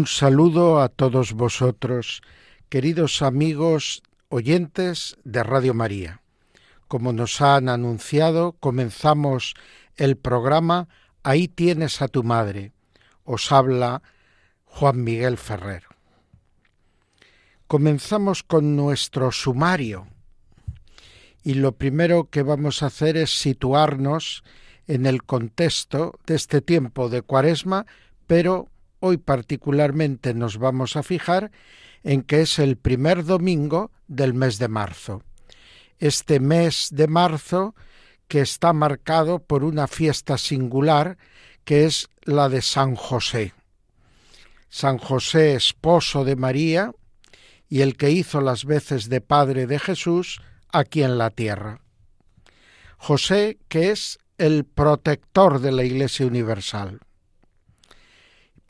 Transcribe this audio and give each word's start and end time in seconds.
Un 0.00 0.06
saludo 0.06 0.80
a 0.80 0.88
todos 0.88 1.34
vosotros, 1.34 2.22
queridos 2.70 3.20
amigos 3.20 4.02
oyentes 4.30 5.18
de 5.24 5.42
Radio 5.42 5.74
María. 5.74 6.22
Como 6.88 7.12
nos 7.12 7.42
han 7.42 7.68
anunciado, 7.68 8.52
comenzamos 8.52 9.52
el 9.96 10.16
programa 10.16 10.88
Ahí 11.22 11.48
tienes 11.48 12.00
a 12.00 12.08
tu 12.08 12.22
madre. 12.22 12.72
Os 13.24 13.52
habla 13.52 14.00
Juan 14.64 15.04
Miguel 15.04 15.36
Ferrer. 15.36 15.82
Comenzamos 17.66 18.42
con 18.42 18.76
nuestro 18.76 19.30
sumario 19.30 20.08
y 21.44 21.52
lo 21.52 21.72
primero 21.72 22.30
que 22.30 22.42
vamos 22.42 22.82
a 22.82 22.86
hacer 22.86 23.18
es 23.18 23.38
situarnos 23.38 24.44
en 24.86 25.04
el 25.04 25.24
contexto 25.24 26.18
de 26.24 26.36
este 26.36 26.62
tiempo 26.62 27.10
de 27.10 27.20
Cuaresma, 27.20 27.84
pero 28.26 28.70
hoy 29.00 29.16
particularmente 29.16 30.34
nos 30.34 30.58
vamos 30.58 30.96
a 30.96 31.02
fijar 31.02 31.50
en 32.02 32.22
que 32.22 32.42
es 32.42 32.58
el 32.58 32.76
primer 32.76 33.24
domingo 33.24 33.90
del 34.06 34.34
mes 34.34 34.58
de 34.58 34.68
marzo. 34.68 35.22
Este 35.98 36.40
mes 36.40 36.88
de 36.92 37.08
marzo 37.08 37.74
que 38.28 38.40
está 38.40 38.72
marcado 38.72 39.40
por 39.40 39.64
una 39.64 39.86
fiesta 39.86 40.38
singular 40.38 41.18
que 41.64 41.84
es 41.84 42.08
la 42.22 42.48
de 42.48 42.62
San 42.62 42.94
José. 42.94 43.52
San 44.68 44.98
José, 44.98 45.54
esposo 45.54 46.24
de 46.24 46.36
María, 46.36 46.92
y 47.68 47.82
el 47.82 47.96
que 47.96 48.10
hizo 48.10 48.40
las 48.40 48.64
veces 48.64 49.08
de 49.08 49.20
Padre 49.20 49.66
de 49.66 49.78
Jesús 49.78 50.40
aquí 50.72 51.02
en 51.02 51.18
la 51.18 51.30
tierra. 51.30 51.80
José, 52.96 53.58
que 53.68 53.90
es 53.90 54.18
el 54.38 54.64
protector 54.64 55.60
de 55.60 55.72
la 55.72 55.84
Iglesia 55.84 56.26
Universal. 56.26 57.00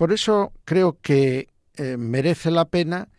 Por 0.00 0.14
eso 0.14 0.54
creo 0.64 0.98
que 1.02 1.50
eh, 1.74 1.98
merece 1.98 2.50
la 2.50 2.64
pena 2.64 3.10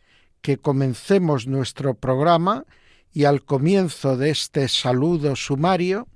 que 0.42 0.58
comencemos 0.58 1.46
nuestro 1.46 1.94
programa 1.94 2.66
y 3.14 3.26
al 3.26 3.46
comienzo 3.46 4.18
de 4.18 4.32
este 4.32 4.68
saludo 4.68 5.36
sumario 5.36 6.08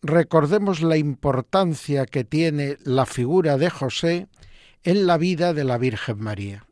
recordemos 0.00 0.80
la 0.80 0.96
importancia 0.96 2.06
que 2.06 2.24
tiene 2.24 2.78
la 2.84 3.04
figura 3.04 3.58
de 3.58 3.68
José 3.68 4.28
en 4.82 5.06
la 5.06 5.18
vida 5.18 5.52
de 5.52 5.64
la 5.64 5.76
Virgen 5.76 6.20
María. 6.20 6.64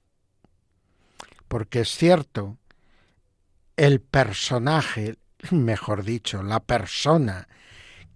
Porque 1.46 1.80
es 1.80 1.90
cierto, 1.90 2.56
el 3.76 4.00
personaje, 4.00 5.16
mejor 5.50 6.04
dicho, 6.04 6.42
la 6.42 6.60
persona 6.60 7.48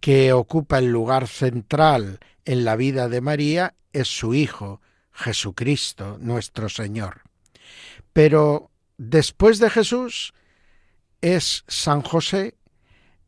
que 0.01 0.33
ocupa 0.33 0.79
el 0.79 0.87
lugar 0.87 1.29
central 1.29 2.21
en 2.47 2.65
la 2.65 2.75
vida 2.75 3.11
de 3.11 3.21
María 3.21 3.75
es 3.93 4.09
su 4.09 4.35
Hijo, 4.35 4.81
Jesucristo, 5.13 6.19
nuestro 6.21 6.69
Señor. 6.69 7.23
Pero 8.13 8.71
después 8.97 9.59
de 9.59 9.71
Jesús 9.71 10.33
es 11.21 11.65
San 11.67 12.03
José 12.03 12.55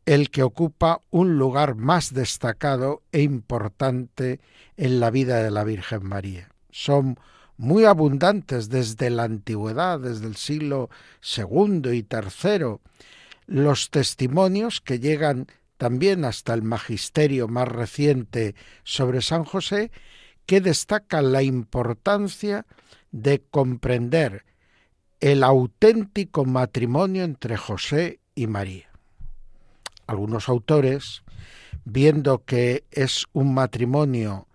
el 0.06 0.30
que 0.30 0.42
ocupa 0.42 1.02
un 1.10 1.38
lugar 1.38 1.74
más 1.76 2.14
destacado 2.14 3.02
e 3.12 3.22
importante 3.22 4.40
en 4.76 4.98
la 4.98 5.10
vida 5.10 5.42
de 5.42 5.50
la 5.50 5.62
Virgen 5.64 6.04
María. 6.04 6.48
Son 6.70 7.18
muy 7.56 7.84
abundantes 7.84 8.70
desde 8.70 9.10
la 9.10 9.24
antigüedad, 9.24 10.00
desde 10.00 10.26
el 10.26 10.36
siglo 10.36 10.88
II 11.36 11.90
y 11.92 12.06
III, 12.10 12.78
los 13.46 13.90
testimonios 13.90 14.80
que 14.80 14.98
llegan 14.98 15.46
también 15.76 16.24
hasta 16.24 16.54
el 16.54 16.62
magisterio 16.62 17.48
más 17.48 17.68
reciente 17.68 18.54
sobre 18.82 19.22
San 19.22 19.44
José, 19.44 19.90
que 20.50 20.60
destacan 20.60 21.30
la 21.30 21.44
importancia 21.44 22.66
de 23.12 23.40
comprender 23.52 24.44
el 25.20 25.44
auténtico 25.44 26.44
matrimonio 26.44 27.22
entre 27.22 27.56
José 27.56 28.18
y 28.34 28.48
María. 28.48 28.90
Algunos 30.08 30.48
autores, 30.48 31.22
viendo 31.84 32.44
que 32.44 32.82
es 32.90 33.26
un 33.32 33.54
matrimonio 33.54 34.48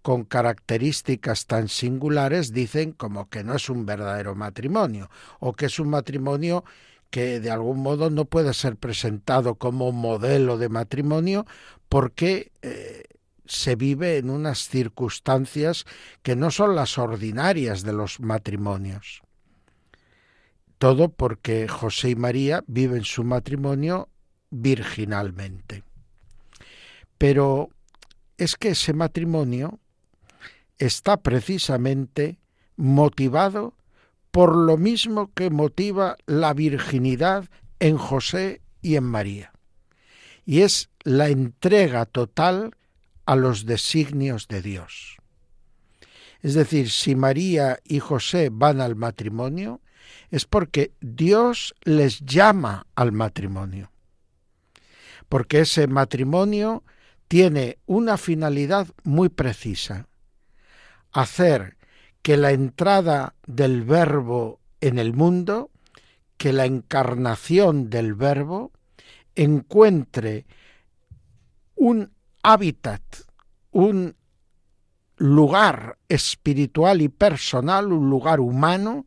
con 0.00 0.22
características 0.22 1.46
tan 1.46 1.66
singulares, 1.66 2.52
dicen 2.52 2.92
como 2.92 3.28
que 3.28 3.42
no 3.42 3.56
es 3.56 3.68
un 3.68 3.84
verdadero 3.84 4.36
matrimonio, 4.36 5.10
o 5.40 5.54
que 5.54 5.66
es 5.66 5.80
un 5.80 5.88
matrimonio 5.88 6.62
que 7.10 7.40
de 7.40 7.50
algún 7.50 7.82
modo 7.82 8.10
no 8.10 8.26
puede 8.26 8.54
ser 8.54 8.76
presentado 8.76 9.56
como 9.56 9.90
modelo 9.90 10.56
de 10.56 10.68
matrimonio 10.68 11.46
porque 11.88 12.52
eh, 12.62 13.02
se 13.44 13.76
vive 13.76 14.18
en 14.18 14.30
unas 14.30 14.68
circunstancias 14.68 15.84
que 16.22 16.36
no 16.36 16.50
son 16.50 16.74
las 16.74 16.98
ordinarias 16.98 17.82
de 17.82 17.92
los 17.92 18.20
matrimonios. 18.20 19.22
Todo 20.78 21.10
porque 21.10 21.68
José 21.68 22.10
y 22.10 22.16
María 22.16 22.64
viven 22.66 23.04
su 23.04 23.24
matrimonio 23.24 24.08
virginalmente. 24.50 25.84
Pero 27.18 27.70
es 28.36 28.56
que 28.56 28.70
ese 28.70 28.92
matrimonio 28.92 29.78
está 30.78 31.18
precisamente 31.18 32.38
motivado 32.76 33.74
por 34.32 34.56
lo 34.56 34.76
mismo 34.76 35.30
que 35.34 35.50
motiva 35.50 36.16
la 36.26 36.54
virginidad 36.54 37.48
en 37.78 37.98
José 37.98 38.60
y 38.80 38.96
en 38.96 39.04
María. 39.04 39.52
Y 40.44 40.62
es 40.62 40.90
la 41.04 41.28
entrega 41.28 42.06
total 42.06 42.74
a 43.26 43.36
los 43.36 43.66
designios 43.66 44.48
de 44.48 44.62
Dios. 44.62 45.16
Es 46.40 46.54
decir, 46.54 46.90
si 46.90 47.14
María 47.14 47.78
y 47.84 48.00
José 48.00 48.50
van 48.50 48.80
al 48.80 48.96
matrimonio, 48.96 49.80
es 50.30 50.44
porque 50.44 50.92
Dios 51.00 51.74
les 51.84 52.20
llama 52.20 52.86
al 52.94 53.12
matrimonio 53.12 53.92
porque 55.32 55.60
ese 55.60 55.86
matrimonio 55.86 56.84
tiene 57.26 57.78
una 57.86 58.18
finalidad 58.18 58.88
muy 59.02 59.30
precisa, 59.30 60.06
hacer 61.10 61.78
que 62.20 62.36
la 62.36 62.50
entrada 62.50 63.34
del 63.46 63.80
verbo 63.80 64.60
en 64.82 64.98
el 64.98 65.14
mundo, 65.14 65.70
que 66.36 66.52
la 66.52 66.66
encarnación 66.66 67.88
del 67.88 68.12
verbo, 68.12 68.72
encuentre 69.34 70.44
un 71.76 72.12
hábitat, 72.42 73.02
un 73.70 74.16
lugar 75.16 75.98
espiritual 76.08 77.00
y 77.00 77.08
personal, 77.08 77.92
un 77.92 78.10
lugar 78.10 78.40
humano, 78.40 79.06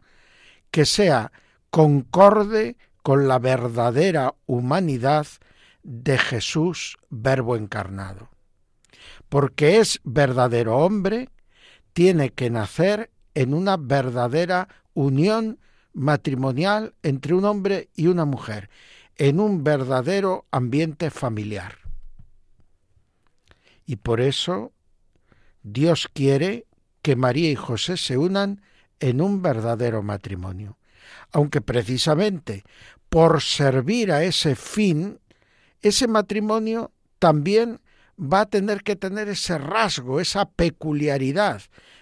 que 0.72 0.86
sea 0.86 1.32
concorde 1.70 2.78
con 3.02 3.28
la 3.28 3.40
verdadera 3.40 4.34
humanidad 4.46 5.28
de 5.84 6.18
Jesús, 6.18 6.98
verbo 7.10 7.56
encarnado. 7.56 8.30
Porque 9.30 9.78
es 9.80 10.00
verdadero 10.04 10.78
hombre, 10.78 11.30
tiene 11.94 12.32
que 12.32 12.50
nacer 12.50 13.12
en 13.34 13.54
una 13.54 13.78
verdadera 13.78 14.68
unión 14.94 15.60
matrimonial 15.94 16.94
entre 17.04 17.34
un 17.34 17.46
hombre 17.46 17.90
y 17.96 18.08
una 18.08 18.26
mujer, 18.26 18.70
en 19.18 19.40
un 19.40 19.64
verdadero 19.64 20.46
ambiente 20.52 21.10
familiar. 21.10 21.85
Y 23.86 23.98
por 23.98 24.22
eso 24.22 24.72
Dios 25.64 26.10
quiere 26.14 26.66
que 27.02 27.16
María 27.16 27.52
y 27.52 27.56
José 27.56 27.98
se 27.98 28.18
unan 28.18 28.62
en 29.00 29.22
un 29.22 29.42
verdadero 29.42 30.02
matrimonio, 30.02 30.78
aunque 31.32 31.62
precisamente 31.62 32.64
por 33.10 33.42
servir 33.42 34.12
a 34.12 34.24
ese 34.24 34.56
fin 34.56 35.20
ese 35.82 36.08
matrimonio 36.08 36.92
también 37.20 37.80
va 38.20 38.42
a 38.42 38.46
tener 38.48 38.82
que 38.82 38.96
tener 38.96 39.30
ese 39.30 39.58
rasgo, 39.58 40.20
esa 40.20 40.50
peculiaridad 40.50 41.62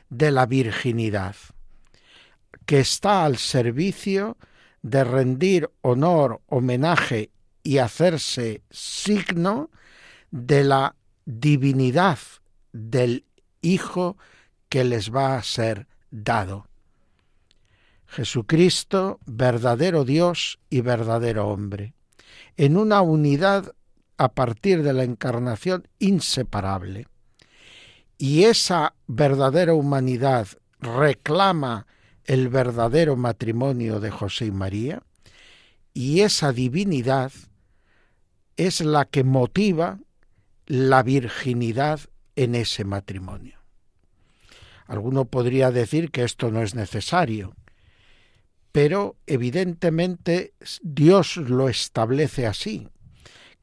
de 0.09 0.31
la 0.31 0.45
virginidad, 0.45 1.35
que 2.65 2.80
está 2.80 3.25
al 3.25 3.38
servicio 3.38 4.38
de 4.83 5.03
rendir 5.03 5.69
honor, 5.81 6.41
homenaje 6.47 7.31
y 7.63 7.80
hacerse 7.80 8.62
signo 8.69 9.69
de 10.31 10.63
la 10.63 10.95
divinidad 11.25 12.20
del 12.72 13.25
Hijo 13.62 14.18
que 14.70 14.84
les 14.84 15.14
va 15.14 15.38
a 15.38 15.44
ser 15.44 15.88
dado. 16.12 16.68
Jesucristo, 18.08 19.20
verdadero 19.25 20.06
Dios 20.06 20.60
y 20.70 20.81
verdadero 20.81 21.48
hombre, 21.48 21.94
en 22.58 22.78
una 22.78 23.02
unidad 23.02 23.74
a 24.18 24.34
partir 24.34 24.84
de 24.84 24.94
la 24.94 25.04
encarnación 25.04 25.88
inseparable. 26.00 27.08
Y 28.18 28.44
esa 28.44 28.94
verdadera 29.08 29.74
humanidad 29.74 30.48
reclama 30.80 31.88
el 32.26 32.50
verdadero 32.50 33.16
matrimonio 33.16 34.00
de 34.00 34.12
José 34.12 34.46
y 34.46 34.52
María, 34.52 35.02
y 35.94 36.22
esa 36.22 36.52
divinidad 36.52 37.31
es 38.58 38.81
la 38.81 39.06
que 39.06 39.24
motiva 39.24 40.00
la 40.65 41.04
virginidad 41.04 42.00
en 42.36 42.56
ese 42.56 42.83
matrimonio. 42.83 43.60
Alguno 44.88 45.25
podría 45.25 45.71
decir 45.71 46.12
que 46.12 46.24
esto 46.24 46.51
no 46.51 46.62
es 46.62 46.75
necesario, 46.75 47.56
pero 48.71 49.15
evidentemente 49.27 50.54
Dios 50.81 51.38
lo 51.38 51.69
establece 51.69 52.48
así. 52.48 52.89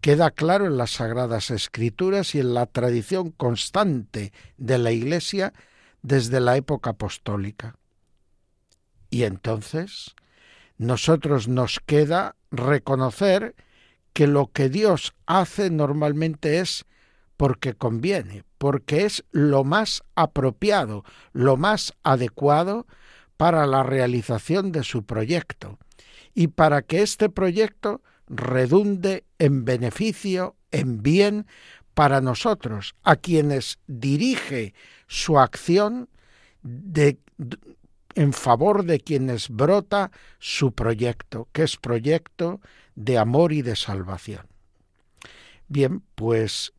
Queda 0.01 0.31
claro 0.31 0.67
en 0.67 0.79
las 0.79 0.93
Sagradas 0.93 1.51
Escrituras 1.51 2.35
y 2.35 2.41
en 2.41 2.55
la 2.55 2.67
tradición 2.67 3.33
constante 3.33 4.33
de 4.57 4.79
la 4.79 4.93
Iglesia 4.93 5.53
desde 6.01 6.41
la 6.41 6.57
época 6.57 6.91
apostólica. 6.91 7.77
Y 9.11 9.25
entonces, 9.25 10.15
nosotros 10.79 11.49
nos 11.49 11.81
queda 11.81 12.37
reconocer 12.51 13.55
que 14.13 14.27
lo 14.27 14.51
que 14.53 14.69
Dios 14.69 15.15
hace 15.27 15.71
normalmente 15.71 16.61
es 16.61 16.87
porque 17.41 17.73
conviene, 17.73 18.45
porque 18.59 19.07
es 19.07 19.25
lo 19.31 19.65
más 19.65 20.03
apropiado, 20.15 21.05
lo 21.33 21.57
más 21.57 21.95
adecuado 22.03 22.87
para 23.39 23.67
la 23.67 23.83
realización 23.83 24.73
de 24.73 24.85
su 24.85 25.07
proyecto 25.07 25.79
y 26.35 26.49
para 26.49 26.83
que 26.83 27.01
este 27.01 27.31
proyecto 27.31 28.03
redunde 28.29 29.25
en 29.39 29.65
beneficio, 29.65 30.55
en 30.71 31.03
bien 31.03 31.47
para 31.95 32.21
nosotros, 32.21 32.95
a 33.05 33.17
quienes 33.17 33.79
dirige 33.87 34.75
su 35.07 35.39
acción 35.39 36.11
de, 36.61 37.17
en 38.17 38.35
favor 38.35 38.85
de 38.85 39.01
quienes 39.01 39.49
brota 39.49 40.11
su 40.41 40.73
proyecto, 40.73 41.49
que 41.53 41.63
es 41.63 41.79
proyecto 41.79 42.61
de 42.97 43.17
amor 43.17 43.55
y 43.55 43.63
de 43.63 43.77
salvación. 43.77 44.47
Bien, 45.69 46.03
pues 46.17 46.75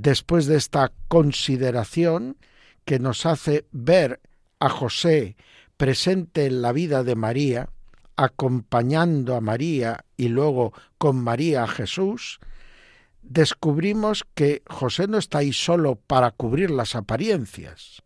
después 0.00 0.46
de 0.46 0.56
esta 0.56 0.92
consideración 1.08 2.38
que 2.84 2.98
nos 2.98 3.26
hace 3.26 3.66
ver 3.70 4.20
a 4.58 4.70
José 4.70 5.36
presente 5.76 6.46
en 6.46 6.62
la 6.62 6.72
vida 6.72 7.04
de 7.04 7.16
María, 7.16 7.68
acompañando 8.16 9.36
a 9.36 9.40
María 9.40 10.04
y 10.16 10.28
luego 10.28 10.72
con 10.98 11.22
María 11.22 11.64
a 11.64 11.68
Jesús, 11.68 12.40
descubrimos 13.22 14.24
que 14.34 14.62
José 14.66 15.06
no 15.06 15.18
está 15.18 15.38
ahí 15.38 15.52
solo 15.52 15.96
para 15.96 16.30
cubrir 16.30 16.70
las 16.70 16.94
apariencias. 16.94 18.02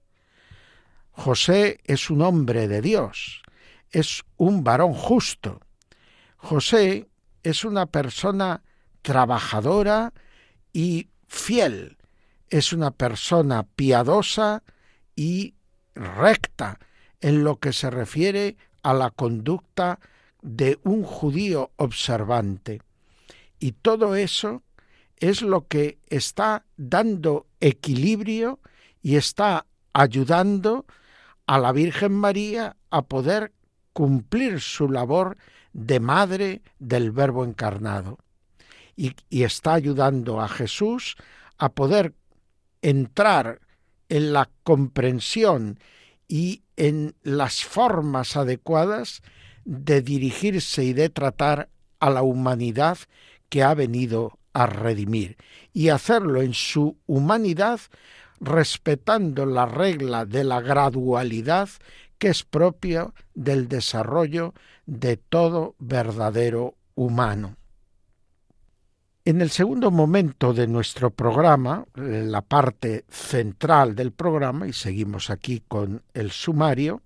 José 1.13 1.79
es 1.85 2.11
un 2.11 2.23
hombre 2.23 2.67
de 2.67 2.83
Dios, 2.83 3.43
es 3.91 4.23
un 4.37 4.65
varón 4.65 4.95
justo. 4.95 5.61
José 6.37 7.09
es 7.45 7.65
una 7.65 7.87
persona 7.87 8.63
trabajadora 9.03 10.13
y 10.73 11.09
fiel, 11.35 11.99
es 12.49 12.73
una 12.73 12.93
persona 12.93 13.65
piadosa 13.65 14.63
y 15.17 15.55
recta 15.95 16.79
en 17.21 17.45
lo 17.45 17.59
que 17.59 17.73
se 17.73 17.91
refiere 17.91 18.57
a 18.83 18.95
la 18.95 19.11
conducta 19.11 19.99
de 20.43 20.79
un 20.85 21.03
judío 21.03 21.73
observante. 21.77 22.81
Y 23.59 23.73
todo 23.73 24.15
eso 24.15 24.63
es 25.17 25.43
lo 25.43 25.67
que 25.67 25.99
está 26.07 26.65
dando 26.77 27.47
equilibrio 27.61 28.61
y 29.03 29.17
está 29.17 29.67
ayudando 29.93 30.87
a 31.47 31.59
la 31.59 31.73
Virgen 31.73 32.13
María 32.13 32.77
a 32.91 33.03
poder 33.03 33.53
cumplir 33.93 34.61
su 34.61 34.89
labor 34.89 35.37
de 35.73 36.01
madre 36.01 36.63
del 36.79 37.11
Verbo 37.11 37.45
encarnado. 37.45 38.19
Y, 38.97 39.15
está 39.31 39.75
ayudando 39.75 40.41
a 40.41 40.49
Jesús 40.49 41.17
a 41.59 41.71
poder 41.71 42.15
entrar 42.83 43.61
en 44.09 44.33
la 44.33 44.51
comprensión 44.63 45.79
y 46.29 46.63
en 46.77 47.15
las 47.23 47.65
formas 47.65 48.37
adecuadas 48.37 49.23
de 49.65 50.03
dirigirse 50.03 50.85
y 50.85 50.93
de 50.93 51.09
tratar 51.09 51.69
a 52.01 52.11
la 52.11 52.23
humanidad 52.23 52.99
que 53.49 53.63
ha 53.63 53.75
venido 53.75 54.39
a 54.53 54.67
redimir 54.67 55.37
y 55.73 55.89
hacerlo 55.89 56.43
en 56.43 56.55
su 56.55 56.97
humanidad 57.07 57.81
respetando 58.41 59.47
la 59.47 59.67
regla 59.67 60.27
de 60.27 60.45
la 60.45 60.61
gradualidad 60.61 61.69
que 62.19 62.29
es 62.29 62.43
propia 62.43 63.13
del 63.35 63.69
desarrollo 63.69 64.55
de 64.87 65.17
todo 65.17 65.75
verdadero 65.79 66.75
humano. 66.95 67.57
En 69.27 69.41
el 69.41 69.49
segundo 69.49 69.91
momento 69.91 70.53
de 70.53 70.67
nuestro 70.67 71.11
programa, 71.11 71.87
la 71.95 72.43
parte 72.43 73.07
central 73.09 73.95
del 73.95 74.13
programa, 74.13 74.69
y 74.69 74.75
seguimos 74.75 75.31
aquí 75.31 75.63
con 75.67 76.03
el 76.13 76.31
sumario, 76.31 77.01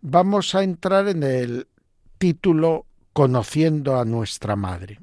vamos 0.00 0.54
a 0.54 0.62
entrar 0.62 1.08
en 1.08 1.22
el 1.22 1.68
título 2.16 2.86
Conociendo 3.12 4.00
a 4.00 4.06
nuestra 4.06 4.56
Madre. 4.56 5.00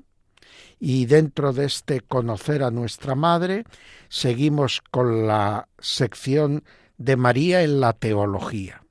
Y 0.79 1.05
dentro 1.05 1.53
de 1.53 1.65
este 1.65 2.01
Conocer 2.01 2.63
a 2.63 2.71
nuestra 2.71 3.13
Madre, 3.13 3.63
seguimos 4.09 4.81
con 4.89 5.27
la 5.27 5.67
sección 5.77 6.63
de 6.97 7.17
María 7.17 7.61
en 7.61 7.79
la 7.79 7.93
teología. 7.93 8.81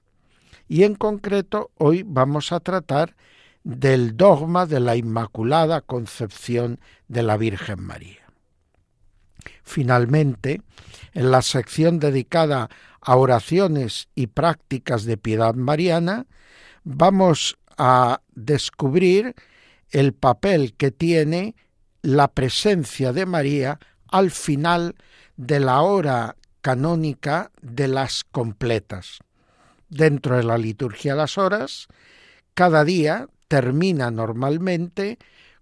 Y 0.68 0.84
en 0.84 0.94
concreto, 0.94 1.72
hoy 1.78 2.04
vamos 2.06 2.52
a 2.52 2.60
tratar 2.60 3.16
del 3.66 4.16
dogma 4.16 4.64
de 4.64 4.78
la 4.78 4.94
Inmaculada 4.94 5.80
Concepción 5.80 6.78
de 7.08 7.24
la 7.24 7.36
Virgen 7.36 7.82
María. 7.82 8.20
Finalmente, 9.64 10.62
en 11.14 11.32
la 11.32 11.42
sección 11.42 11.98
dedicada 11.98 12.70
a 13.00 13.16
oraciones 13.16 14.06
y 14.14 14.28
prácticas 14.28 15.04
de 15.04 15.16
piedad 15.16 15.56
mariana, 15.56 16.26
vamos 16.84 17.58
a 17.76 18.20
descubrir 18.36 19.34
el 19.90 20.12
papel 20.12 20.74
que 20.74 20.92
tiene 20.92 21.56
la 22.02 22.28
presencia 22.28 23.12
de 23.12 23.26
María 23.26 23.80
al 24.06 24.30
final 24.30 24.94
de 25.36 25.58
la 25.58 25.80
hora 25.80 26.36
canónica 26.60 27.50
de 27.62 27.88
las 27.88 28.22
completas. 28.22 29.18
Dentro 29.88 30.36
de 30.36 30.44
la 30.44 30.56
liturgia 30.56 31.14
de 31.14 31.18
las 31.18 31.36
horas, 31.36 31.88
cada 32.54 32.84
día 32.84 33.26
termina 33.48 34.10
normalmente 34.10 35.18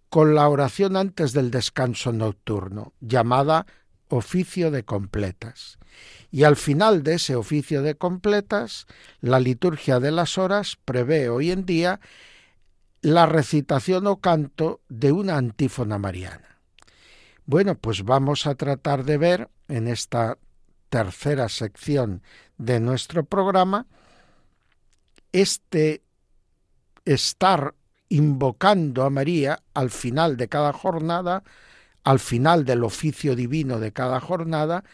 con 0.08 0.34
la 0.34 0.48
oración 0.48 0.96
antes 0.96 1.32
del 1.32 1.50
descanso 1.50 2.12
nocturno, 2.12 2.92
llamada 3.00 3.66
oficio 4.08 4.70
de 4.70 4.84
completas. 4.84 5.78
Y 6.30 6.44
al 6.44 6.56
final 6.56 7.02
de 7.02 7.14
ese 7.14 7.36
oficio 7.36 7.82
de 7.82 7.96
completas, 7.96 8.86
la 9.20 9.40
liturgia 9.40 10.00
de 10.00 10.12
las 10.12 10.38
horas 10.38 10.78
prevé 10.84 11.28
hoy 11.28 11.50
en 11.50 11.66
día 11.66 12.00
la 13.02 13.26
recitación 13.26 14.06
o 14.06 14.20
canto 14.20 14.80
de 14.88 15.12
una 15.12 15.36
antífona 15.36 15.98
mariana. 15.98 16.60
Bueno, 17.44 17.74
pues 17.74 18.04
vamos 18.04 18.46
a 18.46 18.54
tratar 18.54 19.04
de 19.04 19.18
ver 19.18 19.50
en 19.68 19.88
esta 19.88 20.38
tercera 20.88 21.48
sección 21.48 22.22
de 22.56 22.80
nuestro 22.80 23.24
programa 23.24 23.86
este 25.32 26.03
estar 27.04 27.74
invocando 28.08 29.02
a 29.04 29.10
María 29.10 29.62
al 29.74 29.90
final 29.90 30.36
de 30.36 30.48
cada 30.48 30.72
jornada, 30.72 31.42
al 32.04 32.18
final 32.18 32.64
del 32.64 32.84
oficio 32.84 33.34
divino 33.34 33.80
de 33.80 33.92
cada 33.92 34.20
jornada 34.20 34.84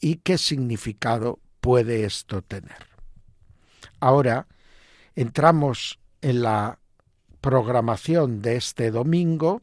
y 0.00 0.16
qué 0.16 0.38
significado 0.38 1.40
puede 1.60 2.04
esto 2.04 2.42
tener. 2.42 2.86
Ahora 3.98 4.46
entramos 5.14 5.98
en 6.22 6.42
la 6.42 6.78
programación 7.40 8.42
de 8.42 8.56
este 8.56 8.90
domingo 8.90 9.62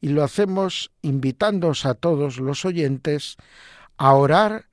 y 0.00 0.08
lo 0.08 0.24
hacemos 0.24 0.90
invitándoos 1.02 1.86
a 1.86 1.94
todos 1.94 2.38
los 2.38 2.64
oyentes 2.64 3.36
a 3.96 4.14
orar 4.14 4.66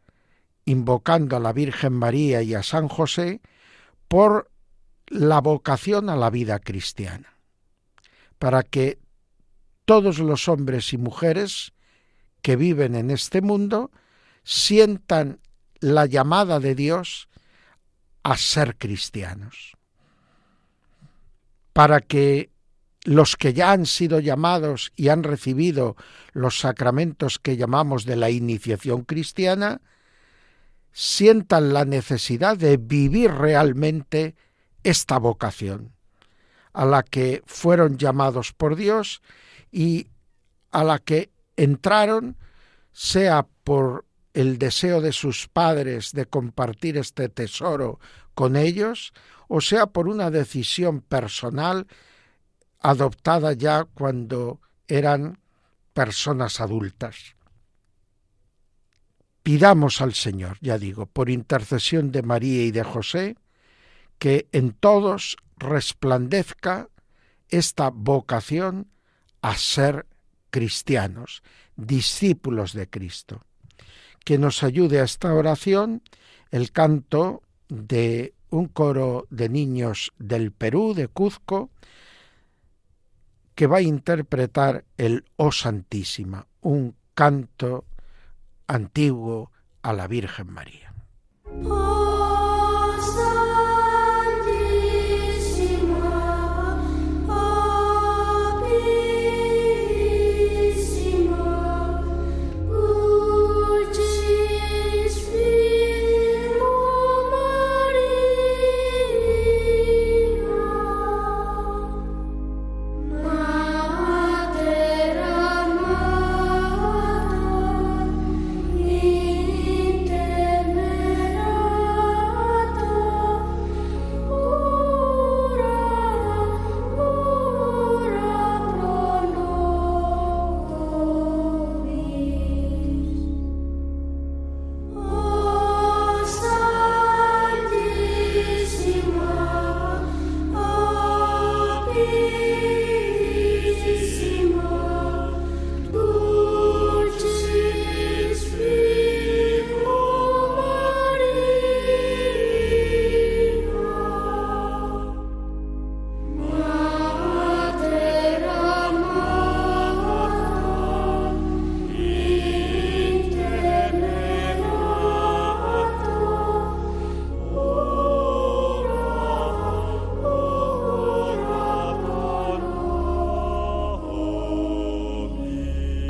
invocando 0.65 1.36
a 1.36 1.39
la 1.39 1.54
Virgen 1.54 1.94
María 1.94 2.42
y 2.42 2.56
a 2.56 2.63
San 2.63 2.88
José 2.88 3.42
por 4.08 4.50
la 5.08 5.42
vocación 5.42 6.10
a 6.10 6.16
la 6.16 6.30
vida 6.30 6.60
cristiana, 6.60 7.38
para 8.40 8.64
que 8.64 9.00
todos 9.86 10.20
los 10.20 10.48
hombres 10.48 10.94
y 10.94 10.98
mujeres 10.98 11.74
que 12.42 12.56
viven 12.56 12.96
en 12.96 13.12
este 13.12 13.42
mundo 13.42 13.92
sientan 14.44 15.40
la 15.80 16.06
llamada 16.06 16.60
de 16.60 16.76
Dios 16.76 17.30
a 18.24 18.38
ser 18.38 18.78
cristianos. 18.78 19.74
Para 21.74 22.02
que 22.02 22.50
los 23.04 23.36
que 23.36 23.54
ya 23.54 23.72
han 23.72 23.86
sido 23.86 24.20
llamados 24.20 24.92
y 24.96 25.10
han 25.10 25.24
recibido 25.24 25.96
los 26.34 26.60
sacramentos 26.60 27.38
que 27.38 27.58
llamamos 27.58 28.06
de 28.06 28.16
la 28.16 28.32
iniciación 28.32 29.04
cristiana, 29.04 29.82
sientan 30.92 31.74
la 31.74 31.86
necesidad 31.86 32.58
de 32.58 32.78
vivir 32.78 33.32
realmente 33.32 34.36
esta 34.86 35.18
vocación 35.18 35.94
a 36.72 36.86
la 36.86 37.04
que 37.04 37.42
fueron 37.46 37.98
llamados 37.98 38.54
por 38.54 38.75
Dios 38.75 39.22
y 39.72 40.08
a 40.72 40.84
la 40.84 41.00
que 41.00 41.32
entraron, 41.58 42.38
sea 42.92 43.48
por 43.63 44.06
el 44.34 44.58
deseo 44.58 45.01
de 45.01 45.12
sus 45.12 45.48
padres 45.48 46.12
de 46.12 46.25
compartir 46.25 46.98
este 46.98 47.30
tesoro 47.30 48.00
con 48.36 48.56
ellos, 48.56 49.13
o 49.48 49.60
sea 49.60 49.88
por 49.88 50.08
una 50.08 50.30
decisión 50.30 51.01
personal 51.01 51.88
adoptada 52.80 53.54
ya 53.54 53.86
cuando 53.86 54.62
eran 54.88 55.39
personas 55.94 56.60
adultas. 56.60 57.36
Pidamos 59.42 60.01
al 60.01 60.13
Señor, 60.13 60.58
ya 60.62 60.77
digo, 60.77 61.06
por 61.06 61.30
intercesión 61.30 62.12
de 62.12 62.22
María 62.22 62.63
y 62.63 62.72
de 62.72 62.84
José, 62.84 63.38
que 64.17 64.48
en 64.51 64.72
todos 64.74 65.38
resplandezca 65.57 66.89
esta 67.50 67.89
vocación 67.89 68.88
a 69.41 69.55
ser 69.57 70.05
cristianos, 70.50 71.43
discípulos 71.75 72.74
de 72.74 72.89
Cristo. 72.89 73.45
Que 74.24 74.38
nos 74.38 74.63
ayude 74.63 75.00
a 75.00 75.03
esta 75.03 75.34
oración 75.34 76.01
el 76.51 76.72
canto 76.72 77.43
de 77.67 78.34
un 78.50 78.67
coro 78.67 79.27
de 79.29 79.50
niños 79.50 80.13
del 80.17 80.51
Perú, 80.51 80.93
de 80.93 81.07
Cuzco, 81.07 81.69
que 83.53 83.67
va 83.67 83.77
a 83.77 83.81
interpretar 83.81 84.86
el 84.98 85.25
Oh 85.36 85.51
Santísima, 85.51 86.48
un 86.62 86.95
canto 87.13 87.86
antiguo 88.67 89.51
a 89.81 89.93
la 89.93 90.07
Virgen 90.07 90.51
María. 90.51 90.93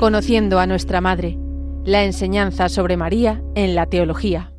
Conociendo 0.05 0.59
a 0.59 0.67
nuestra 0.67 1.01
Madre, 1.01 1.35
la 1.83 2.03
enseñanza 2.03 2.69
sobre 2.69 2.95
María 2.95 3.41
en 3.55 3.74
la 3.74 3.88
teología. 3.88 4.53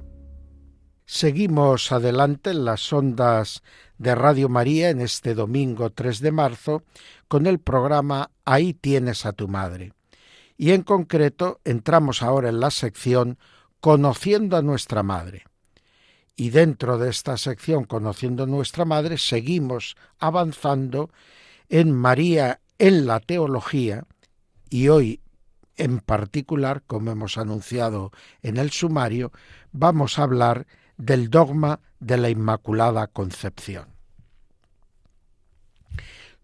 Seguimos 1.04 1.92
adelante 1.92 2.50
en 2.50 2.64
las 2.64 2.92
ondas 2.92 3.62
de 3.96 4.16
Radio 4.16 4.48
María 4.48 4.90
en 4.90 5.00
este 5.00 5.36
domingo 5.36 5.90
3 5.90 6.18
de 6.18 6.32
marzo 6.32 6.82
con 7.28 7.46
el 7.46 7.60
programa 7.60 8.32
Ahí 8.44 8.74
tienes 8.74 9.24
a 9.24 9.34
tu 9.34 9.46
madre. 9.46 9.92
Y 10.56 10.72
en 10.72 10.82
concreto 10.82 11.60
entramos 11.62 12.24
ahora 12.24 12.48
en 12.48 12.58
la 12.58 12.72
sección 12.72 13.38
Conociendo 13.78 14.56
a 14.56 14.62
nuestra 14.62 15.04
madre. 15.04 15.44
Y 16.34 16.50
dentro 16.50 16.98
de 16.98 17.08
esta 17.08 17.36
sección 17.36 17.84
Conociendo 17.84 18.42
a 18.42 18.46
nuestra 18.46 18.84
madre 18.84 19.16
seguimos 19.16 19.94
avanzando 20.18 21.08
en 21.68 21.92
María 21.92 22.58
en 22.80 23.06
la 23.06 23.20
teología 23.20 24.06
y 24.68 24.88
hoy 24.88 25.20
en 25.76 26.00
particular, 26.00 26.82
como 26.86 27.10
hemos 27.10 27.38
anunciado 27.38 28.12
en 28.42 28.56
el 28.56 28.70
sumario, 28.70 29.32
vamos 29.72 30.18
a 30.18 30.22
hablar 30.22 30.66
del 30.96 31.30
dogma 31.30 31.80
de 32.00 32.16
la 32.16 32.30
Inmaculada 32.30 33.06
Concepción. 33.06 33.88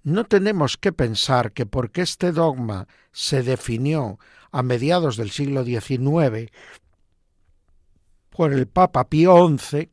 No 0.03 0.25
tenemos 0.25 0.77
que 0.77 0.93
pensar 0.93 1.53
que 1.53 1.65
porque 1.65 2.03
este 2.03 2.33
dogma 2.33 2.89
se 3.12 3.43
definió 3.43 4.19
a 4.51 4.62
mediados 4.62 5.17
del 5.17 5.31
siglo 5.31 5.65
XIX 5.65 6.51
por 8.31 8.53
el 8.53 8.67
Papa 8.67 9.09
Pío 9.09 9.37
XI, 9.57 9.91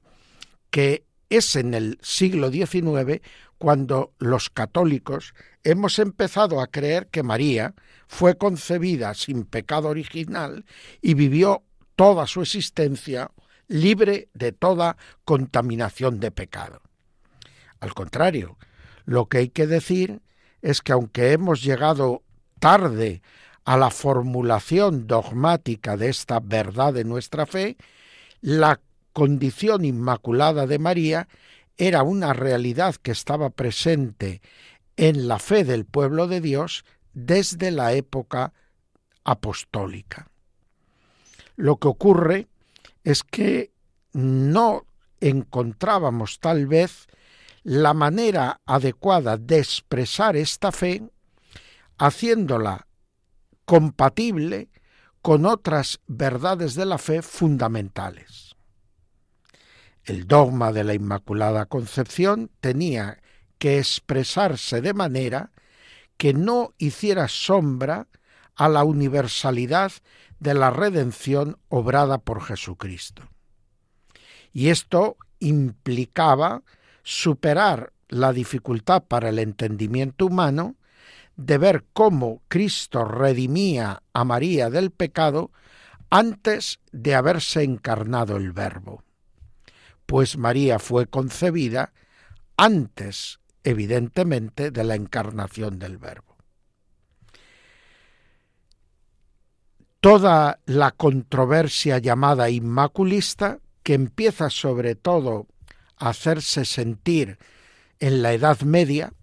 que 0.71 1.05
es 1.29 1.55
en 1.55 1.73
el 1.73 1.99
siglo 2.01 2.49
XIX 2.49 3.21
cuando 3.59 4.13
los 4.17 4.49
católicos 4.49 5.35
hemos 5.63 5.99
empezado 5.99 6.61
a 6.61 6.67
creer 6.67 7.07
que 7.07 7.23
María 7.23 7.73
fue 8.07 8.37
concebida 8.37 9.13
sin 9.13 9.45
pecado 9.45 9.89
original 9.89 10.65
y 11.01 11.13
vivió 11.13 11.63
toda 11.95 12.27
su 12.27 12.41
existencia 12.41 13.31
libre 13.67 14.29
de 14.33 14.51
toda 14.51 14.97
contaminación 15.25 16.19
de 16.19 16.31
pecado. 16.31 16.81
Al 17.79 17.93
contrario, 17.93 18.57
lo 19.05 19.27
que 19.27 19.39
hay 19.39 19.49
que 19.49 19.67
decir 19.67 20.21
es 20.61 20.81
que 20.81 20.91
aunque 20.91 21.31
hemos 21.31 21.63
llegado 21.63 22.23
tarde 22.59 23.21
a 23.63 23.77
la 23.77 23.91
formulación 23.91 25.07
dogmática 25.07 25.95
de 25.95 26.09
esta 26.09 26.39
verdad 26.39 26.93
de 26.93 27.03
nuestra 27.03 27.45
fe, 27.45 27.77
la 28.41 28.79
condición 29.13 29.85
inmaculada 29.85 30.65
de 30.65 30.79
María 30.79 31.27
era 31.77 32.03
una 32.03 32.33
realidad 32.33 32.95
que 32.95 33.11
estaba 33.11 33.49
presente 33.49 34.41
en 34.99 35.29
la 35.29 35.39
fe 35.39 35.63
del 35.63 35.85
pueblo 35.85 36.27
de 36.27 36.41
Dios 36.41 36.83
desde 37.13 37.71
la 37.71 37.93
época 37.93 38.51
apostólica. 39.23 40.29
Lo 41.55 41.77
que 41.77 41.87
ocurre 41.87 42.49
es 43.05 43.23
que 43.23 43.71
no 44.11 44.85
encontrábamos 45.21 46.41
tal 46.41 46.67
vez 46.67 47.07
la 47.63 47.93
manera 47.93 48.59
adecuada 48.65 49.37
de 49.37 49.59
expresar 49.59 50.35
esta 50.35 50.73
fe 50.73 51.09
haciéndola 51.97 52.85
compatible 53.63 54.67
con 55.21 55.45
otras 55.45 56.01
verdades 56.07 56.75
de 56.75 56.85
la 56.85 56.97
fe 56.97 57.21
fundamentales. 57.21 58.53
El 60.03 60.27
dogma 60.27 60.73
de 60.73 60.83
la 60.83 60.93
Inmaculada 60.93 61.67
Concepción 61.67 62.51
tenía 62.59 63.21
que 63.59 63.77
expresarse 63.77 64.81
de 64.81 64.93
manera 64.93 65.51
que 66.17 66.33
no 66.33 66.73
hiciera 66.77 67.27
sombra 67.27 68.07
a 68.55 68.67
la 68.67 68.83
universalidad 68.83 69.91
de 70.39 70.53
la 70.53 70.71
redención 70.71 71.57
obrada 71.69 72.17
por 72.17 72.41
Jesucristo. 72.41 73.29
Y 74.51 74.69
esto 74.69 75.17
implicaba 75.39 76.63
superar 77.03 77.93
la 78.07 78.33
dificultad 78.33 79.03
para 79.03 79.29
el 79.29 79.39
entendimiento 79.39 80.25
humano 80.25 80.75
de 81.35 81.57
ver 81.57 81.85
cómo 81.93 82.41
Cristo 82.47 83.05
redimía 83.05 84.03
a 84.13 84.25
María 84.25 84.69
del 84.69 84.91
pecado 84.91 85.51
antes 86.09 86.79
de 86.91 87.15
haberse 87.15 87.63
encarnado 87.63 88.35
el 88.35 88.51
Verbo, 88.51 89.03
pues 90.05 90.37
María 90.37 90.79
fue 90.79 91.05
concebida 91.05 91.93
antes, 92.57 93.38
evidentemente, 93.63 94.71
de 94.71 94.83
la 94.83 94.95
encarnación 94.95 95.79
del 95.79 95.97
Verbo. 95.97 96.37
Toda 99.99 100.59
la 100.65 100.91
controversia 100.91 101.97
llamada 101.97 102.49
inmaculista, 102.49 103.59
que 103.83 103.93
empieza 103.93 104.49
sobre 104.49 104.95
todo 104.95 105.47
a 105.97 106.09
hacerse 106.09 106.63
sentir 106.63 107.37
en 107.99 108.21
la 108.21 108.33
Edad 108.33 108.61
Media 108.61 109.13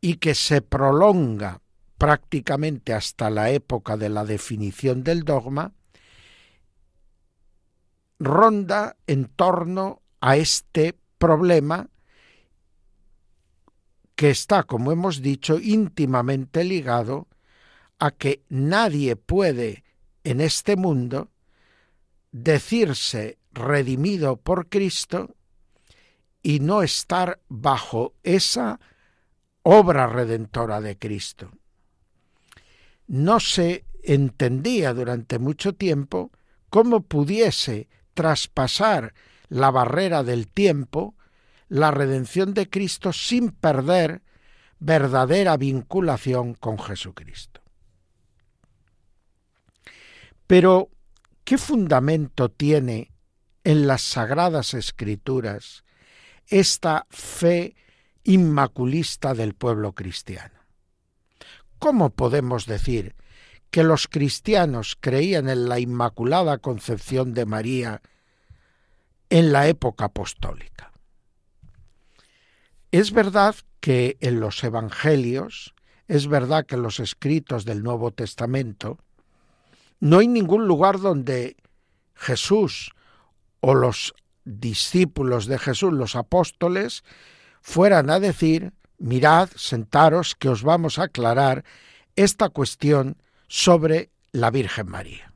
y 0.00 0.14
que 0.16 0.34
se 0.34 0.62
prolonga 0.62 1.60
prácticamente 1.96 2.92
hasta 2.92 3.30
la 3.30 3.50
época 3.50 3.96
de 3.96 4.08
la 4.08 4.24
definición 4.24 5.02
del 5.02 5.24
dogma, 5.24 5.72
ronda 8.18 8.96
en 9.06 9.26
torno 9.26 10.02
a 10.20 10.36
este 10.36 10.96
problema 11.18 11.88
que 14.18 14.30
está, 14.30 14.64
como 14.64 14.90
hemos 14.90 15.22
dicho, 15.22 15.60
íntimamente 15.60 16.64
ligado 16.64 17.28
a 18.00 18.10
que 18.10 18.42
nadie 18.48 19.14
puede 19.14 19.84
en 20.24 20.40
este 20.40 20.74
mundo 20.74 21.30
decirse 22.32 23.38
redimido 23.52 24.36
por 24.36 24.68
Cristo 24.68 25.36
y 26.42 26.58
no 26.58 26.82
estar 26.82 27.38
bajo 27.48 28.14
esa 28.24 28.80
obra 29.62 30.08
redentora 30.08 30.80
de 30.80 30.98
Cristo. 30.98 31.52
No 33.06 33.38
se 33.38 33.84
entendía 34.02 34.94
durante 34.94 35.38
mucho 35.38 35.74
tiempo 35.76 36.32
cómo 36.70 37.02
pudiese 37.02 37.88
traspasar 38.14 39.14
la 39.48 39.70
barrera 39.70 40.24
del 40.24 40.48
tiempo 40.48 41.14
la 41.68 41.90
redención 41.90 42.54
de 42.54 42.68
Cristo 42.68 43.12
sin 43.12 43.50
perder 43.50 44.22
verdadera 44.78 45.56
vinculación 45.56 46.54
con 46.54 46.78
Jesucristo. 46.78 47.60
Pero, 50.46 50.88
¿qué 51.44 51.58
fundamento 51.58 52.50
tiene 52.50 53.12
en 53.64 53.86
las 53.86 54.02
sagradas 54.02 54.72
escrituras 54.74 55.84
esta 56.46 57.06
fe 57.10 57.76
inmaculista 58.24 59.34
del 59.34 59.54
pueblo 59.54 59.92
cristiano? 59.92 60.58
¿Cómo 61.78 62.10
podemos 62.10 62.66
decir 62.66 63.14
que 63.70 63.84
los 63.84 64.08
cristianos 64.08 64.96
creían 64.98 65.48
en 65.48 65.68
la 65.68 65.78
Inmaculada 65.78 66.58
Concepción 66.58 67.34
de 67.34 67.44
María 67.44 68.00
en 69.28 69.52
la 69.52 69.68
época 69.68 70.06
apostólica? 70.06 70.92
Es 72.90 73.12
verdad 73.12 73.54
que 73.80 74.16
en 74.20 74.40
los 74.40 74.64
Evangelios, 74.64 75.74
es 76.06 76.26
verdad 76.26 76.64
que 76.64 76.76
en 76.76 76.82
los 76.82 77.00
escritos 77.00 77.64
del 77.64 77.82
Nuevo 77.82 78.10
Testamento, 78.12 78.98
no 80.00 80.18
hay 80.18 80.28
ningún 80.28 80.66
lugar 80.66 80.98
donde 80.98 81.56
Jesús 82.14 82.92
o 83.60 83.74
los 83.74 84.14
discípulos 84.44 85.46
de 85.46 85.58
Jesús, 85.58 85.92
los 85.92 86.16
apóstoles, 86.16 87.04
fueran 87.60 88.08
a 88.08 88.20
decir, 88.20 88.72
mirad, 88.98 89.50
sentaros, 89.54 90.34
que 90.34 90.48
os 90.48 90.62
vamos 90.62 90.98
a 90.98 91.04
aclarar 91.04 91.64
esta 92.16 92.48
cuestión 92.48 93.20
sobre 93.48 94.10
la 94.32 94.50
Virgen 94.50 94.88
María. 94.88 95.32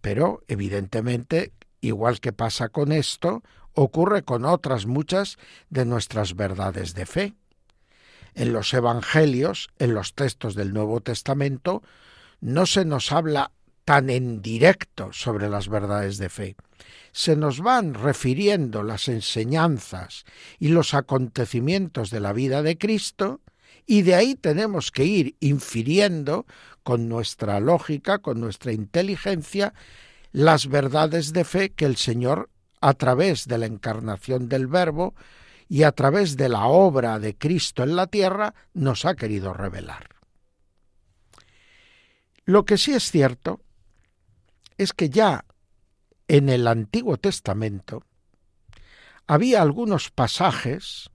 Pero, 0.00 0.42
evidentemente, 0.48 1.52
igual 1.80 2.20
que 2.20 2.32
pasa 2.32 2.68
con 2.70 2.92
esto, 2.92 3.42
ocurre 3.74 4.22
con 4.22 4.44
otras 4.44 4.86
muchas 4.86 5.36
de 5.68 5.84
nuestras 5.84 6.36
verdades 6.36 6.94
de 6.94 7.06
fe. 7.06 7.34
En 8.34 8.52
los 8.52 8.72
Evangelios, 8.74 9.68
en 9.78 9.94
los 9.94 10.14
textos 10.14 10.54
del 10.54 10.72
Nuevo 10.72 11.00
Testamento, 11.00 11.82
no 12.40 12.66
se 12.66 12.84
nos 12.84 13.12
habla 13.12 13.52
tan 13.84 14.10
en 14.10 14.40
directo 14.42 15.12
sobre 15.12 15.48
las 15.48 15.68
verdades 15.68 16.18
de 16.18 16.28
fe. 16.28 16.56
Se 17.12 17.36
nos 17.36 17.60
van 17.60 17.94
refiriendo 17.94 18.82
las 18.82 19.08
enseñanzas 19.08 20.24
y 20.58 20.68
los 20.68 20.94
acontecimientos 20.94 22.10
de 22.10 22.20
la 22.20 22.32
vida 22.32 22.62
de 22.62 22.76
Cristo 22.76 23.40
y 23.86 24.02
de 24.02 24.14
ahí 24.14 24.34
tenemos 24.34 24.90
que 24.90 25.04
ir 25.04 25.36
infiriendo 25.40 26.46
con 26.82 27.08
nuestra 27.08 27.60
lógica, 27.60 28.18
con 28.18 28.40
nuestra 28.40 28.72
inteligencia, 28.72 29.74
las 30.32 30.68
verdades 30.68 31.32
de 31.32 31.44
fe 31.44 31.70
que 31.70 31.84
el 31.84 31.96
Señor 31.96 32.50
a 32.84 32.92
través 32.92 33.48
de 33.48 33.56
la 33.56 33.64
encarnación 33.64 34.46
del 34.46 34.66
Verbo 34.66 35.14
y 35.70 35.84
a 35.84 35.92
través 35.92 36.36
de 36.36 36.50
la 36.50 36.66
obra 36.66 37.18
de 37.18 37.34
Cristo 37.34 37.82
en 37.82 37.96
la 37.96 38.08
tierra, 38.08 38.52
nos 38.74 39.06
ha 39.06 39.14
querido 39.14 39.54
revelar. 39.54 40.10
Lo 42.44 42.66
que 42.66 42.76
sí 42.76 42.92
es 42.92 43.10
cierto 43.10 43.62
es 44.76 44.92
que 44.92 45.08
ya 45.08 45.46
en 46.28 46.50
el 46.50 46.66
Antiguo 46.68 47.16
Testamento 47.16 48.04
había 49.26 49.62
algunos 49.62 50.10
pasajes 50.10 51.08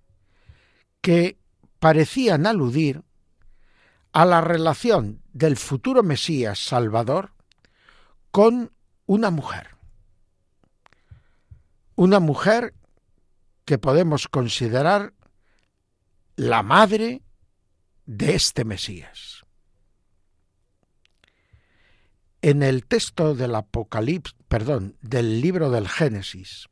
que 1.02 1.38
parecían 1.78 2.48
aludir 2.48 3.04
a 4.12 4.26
la 4.26 4.42
relación 4.42 5.22
del 5.34 5.56
futuro 5.56 6.02
Mesías 6.02 6.58
Salvador 6.58 7.34
con 8.32 8.72
una 9.06 9.30
mujer 9.30 9.79
una 12.00 12.22
mujer 12.22 12.74
que 13.66 13.78
podemos 13.78 14.30
considerar 14.30 15.14
la 16.38 16.64
madre 16.64 17.22
de 18.06 18.36
este 18.36 18.64
Mesías. 18.64 19.44
En 22.42 22.64
el 22.64 22.86
texto 22.86 23.36
del 23.36 23.54
Apocalipsis, 23.54 24.34
del 25.02 25.42
libro 25.42 25.72
del 25.72 25.90
Génesis, 25.90 26.70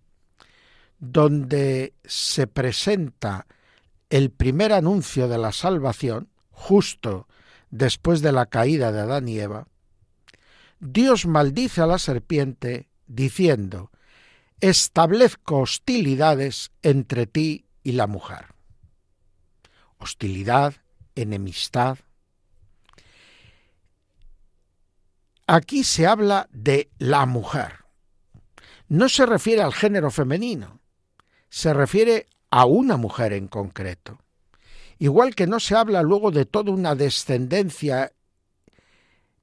donde 0.98 1.94
se 2.06 2.48
presenta 2.48 3.48
el 4.10 4.32
primer 4.32 4.72
anuncio 4.72 5.28
de 5.28 5.40
la 5.40 5.52
salvación, 5.52 6.30
justo 6.52 7.28
después 7.70 8.22
de 8.22 8.32
la 8.32 8.46
caída 8.46 8.94
de 8.94 9.02
Adán 9.02 9.28
y 9.28 9.40
Eva, 9.40 9.68
Dios 10.80 11.26
maldice 11.26 11.82
a 11.82 11.86
la 11.86 12.00
serpiente 12.00 12.88
diciendo, 13.08 13.92
establezco 14.60 15.60
hostilidades 15.60 16.72
entre 16.82 17.28
ti 17.28 17.66
y 17.84 17.94
la 17.94 18.08
mujer. 18.08 18.54
Hostilidad, 19.98 20.76
enemistad. 21.16 22.00
Aquí 25.46 25.84
se 25.84 26.08
habla 26.08 26.48
de 26.52 26.90
la 26.98 27.26
mujer. 27.26 27.86
No 28.90 29.10
se 29.10 29.26
refiere 29.26 29.62
al 29.62 29.74
género 29.74 30.12
femenino, 30.12 30.80
se 31.50 31.74
refiere 31.74 32.28
a 32.50 32.66
una 32.66 32.98
mujer 32.98 33.34
en 33.34 33.48
concreto. 33.48 34.20
Igual 35.00 35.36
que 35.36 35.48
no 35.48 35.60
se 35.60 35.76
habla 35.76 36.02
luego 36.02 36.32
de 36.32 36.46
toda 36.46 36.72
una 36.72 36.96
descendencia 36.96 38.14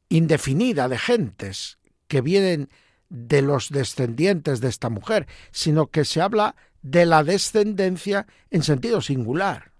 indefinida 0.09 0.88
de 0.88 0.98
gentes 0.98 1.79
que 2.09 2.20
vienen 2.20 2.70
de 3.09 3.43
los 3.43 3.71
descendientes 3.71 4.61
de 4.61 4.69
esta 4.69 4.90
mujer, 4.90 5.27
sino 5.51 5.88
que 5.88 6.05
se 6.05 6.21
habla 6.21 6.57
de 6.83 7.07
la 7.07 7.25
descendencia 7.25 8.27
en 8.51 8.62
sentido 8.62 9.01
singular. 9.01 9.73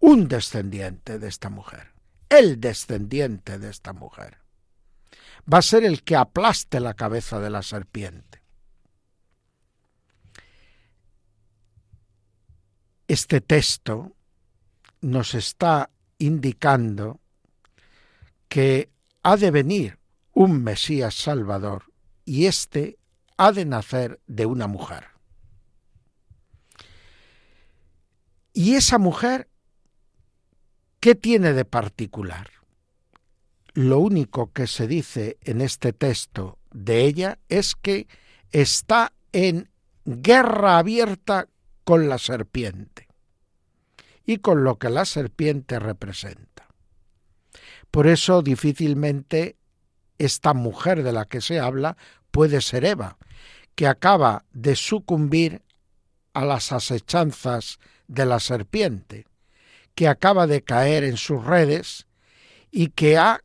Un 0.00 0.28
descendiente 0.28 1.18
de 1.18 1.28
esta 1.28 1.48
mujer, 1.48 1.92
el 2.28 2.60
descendiente 2.60 3.58
de 3.58 3.70
esta 3.70 3.92
mujer, 3.92 4.38
va 5.52 5.58
a 5.58 5.62
ser 5.62 5.84
el 5.84 6.02
que 6.02 6.16
aplaste 6.16 6.80
la 6.80 6.94
cabeza 6.94 7.40
de 7.40 7.50
la 7.50 7.62
serpiente. 7.62 8.42
Este 13.08 13.40
texto 13.40 14.16
nos 15.00 15.34
está 15.34 15.90
indicando 16.18 17.20
que 18.48 18.90
ha 19.22 19.36
de 19.36 19.50
venir 19.50 19.98
un 20.32 20.62
Mesías 20.62 21.14
Salvador 21.14 21.84
y 22.26 22.44
éste 22.46 22.98
ha 23.38 23.52
de 23.52 23.64
nacer 23.64 24.20
de 24.26 24.44
una 24.44 24.66
mujer. 24.66 25.04
¿Y 28.52 28.74
esa 28.74 28.98
mujer 28.98 29.48
qué 31.00 31.14
tiene 31.14 31.52
de 31.52 31.64
particular? 31.64 32.50
Lo 33.74 33.98
único 33.98 34.52
que 34.52 34.66
se 34.66 34.86
dice 34.86 35.38
en 35.42 35.60
este 35.60 35.92
texto 35.92 36.58
de 36.72 37.04
ella 37.04 37.38
es 37.48 37.74
que 37.74 38.08
está 38.50 39.12
en 39.32 39.70
guerra 40.04 40.78
abierta 40.78 41.48
con 41.84 42.08
la 42.08 42.18
serpiente 42.18 43.06
y 44.24 44.38
con 44.38 44.64
lo 44.64 44.78
que 44.78 44.90
la 44.90 45.04
serpiente 45.04 45.78
representa. 45.78 46.66
Por 47.90 48.06
eso 48.06 48.42
difícilmente 48.42 49.56
esta 50.18 50.54
mujer 50.54 51.02
de 51.02 51.12
la 51.12 51.26
que 51.26 51.40
se 51.40 51.60
habla 51.60 51.96
puede 52.36 52.60
ser 52.60 52.84
Eva, 52.84 53.16
que 53.74 53.86
acaba 53.86 54.44
de 54.52 54.76
sucumbir 54.76 55.62
a 56.34 56.44
las 56.44 56.70
asechanzas 56.70 57.78
de 58.08 58.26
la 58.26 58.40
serpiente, 58.40 59.26
que 59.94 60.06
acaba 60.06 60.46
de 60.46 60.62
caer 60.62 61.02
en 61.02 61.16
sus 61.16 61.42
redes 61.42 62.06
y 62.70 62.88
que 62.88 63.16
ha, 63.16 63.40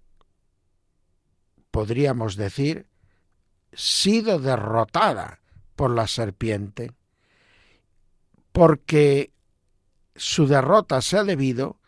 podríamos 1.71 2.36
decir, 2.36 2.86
sido 3.71 4.39
derrotada 4.39 5.39
por 5.77 5.91
la 5.91 6.08
serpiente, 6.08 6.91
porque 8.51 9.32
su 10.17 10.47
derrota 10.47 11.01
se 11.01 11.17
ha 11.17 11.23
debido 11.23 11.80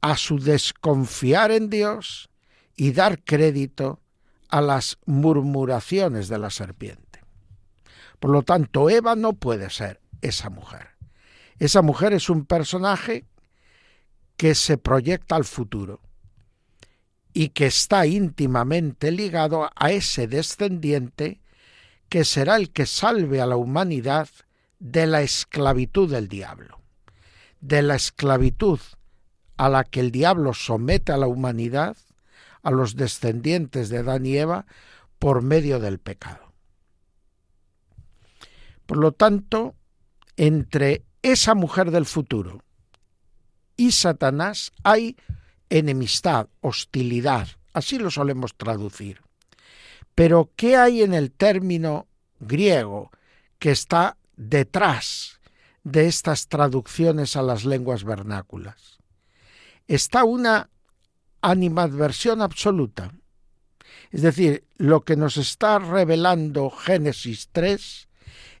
a 0.00 0.16
su 0.16 0.38
desconfiar 0.38 1.50
en 1.50 1.68
Dios 1.68 2.30
y 2.76 2.92
dar 2.92 3.22
crédito 3.22 4.00
a 4.54 4.60
las 4.60 4.98
murmuraciones 5.04 6.28
de 6.28 6.38
la 6.38 6.48
serpiente. 6.48 7.24
Por 8.20 8.30
lo 8.30 8.44
tanto, 8.44 8.88
Eva 8.88 9.16
no 9.16 9.32
puede 9.32 9.68
ser 9.68 10.00
esa 10.20 10.48
mujer. 10.48 10.90
Esa 11.58 11.82
mujer 11.82 12.12
es 12.12 12.30
un 12.30 12.46
personaje 12.46 13.24
que 14.36 14.54
se 14.54 14.78
proyecta 14.78 15.34
al 15.34 15.44
futuro 15.44 16.00
y 17.32 17.48
que 17.48 17.66
está 17.66 18.06
íntimamente 18.06 19.10
ligado 19.10 19.68
a 19.74 19.90
ese 19.90 20.28
descendiente 20.28 21.40
que 22.08 22.24
será 22.24 22.54
el 22.54 22.70
que 22.70 22.86
salve 22.86 23.40
a 23.40 23.46
la 23.46 23.56
humanidad 23.56 24.28
de 24.78 25.08
la 25.08 25.22
esclavitud 25.22 26.08
del 26.08 26.28
diablo, 26.28 26.80
de 27.60 27.82
la 27.82 27.96
esclavitud 27.96 28.78
a 29.56 29.68
la 29.68 29.82
que 29.82 29.98
el 29.98 30.12
diablo 30.12 30.54
somete 30.54 31.10
a 31.10 31.16
la 31.16 31.26
humanidad, 31.26 31.96
a 32.64 32.70
los 32.70 32.96
descendientes 32.96 33.88
de 33.90 33.98
Adán 33.98 34.26
y 34.26 34.36
Eva, 34.36 34.66
por 35.20 35.42
medio 35.42 35.78
del 35.78 36.00
pecado. 36.00 36.52
Por 38.86 38.98
lo 38.98 39.12
tanto, 39.12 39.74
entre 40.36 41.04
esa 41.22 41.54
mujer 41.54 41.90
del 41.90 42.06
futuro 42.06 42.62
y 43.76 43.92
Satanás 43.92 44.72
hay 44.82 45.16
enemistad, 45.70 46.48
hostilidad, 46.60 47.48
así 47.72 47.98
lo 47.98 48.10
solemos 48.10 48.54
traducir. 48.56 49.20
Pero 50.14 50.50
¿qué 50.56 50.76
hay 50.76 51.02
en 51.02 51.14
el 51.14 51.32
término 51.32 52.06
griego 52.38 53.10
que 53.58 53.70
está 53.70 54.16
detrás 54.36 55.40
de 55.82 56.06
estas 56.06 56.48
traducciones 56.48 57.36
a 57.36 57.42
las 57.42 57.64
lenguas 57.64 58.04
vernáculas? 58.04 58.98
Está 59.88 60.24
una 60.24 60.70
animadversión 61.44 62.40
absoluta. 62.40 63.12
Es 64.10 64.22
decir, 64.22 64.64
lo 64.78 65.04
que 65.04 65.14
nos 65.14 65.36
está 65.36 65.78
revelando 65.78 66.70
Génesis 66.70 67.50
3 67.52 68.08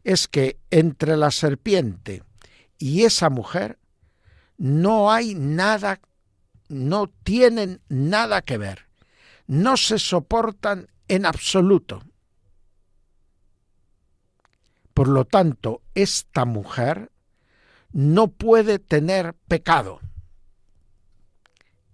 es 0.04 0.28
que 0.28 0.58
entre 0.70 1.16
la 1.16 1.30
serpiente 1.30 2.22
y 2.78 3.04
esa 3.04 3.30
mujer 3.30 3.78
no 4.58 5.10
hay 5.10 5.34
nada, 5.34 6.00
no 6.68 7.10
tienen 7.22 7.80
nada 7.88 8.42
que 8.42 8.58
ver, 8.58 8.86
no 9.46 9.78
se 9.78 9.98
soportan 9.98 10.88
en 11.08 11.24
absoluto. 11.24 12.02
Por 14.92 15.08
lo 15.08 15.24
tanto, 15.24 15.80
esta 15.94 16.44
mujer 16.44 17.10
no 17.92 18.28
puede 18.28 18.78
tener 18.78 19.34
pecado. 19.48 20.00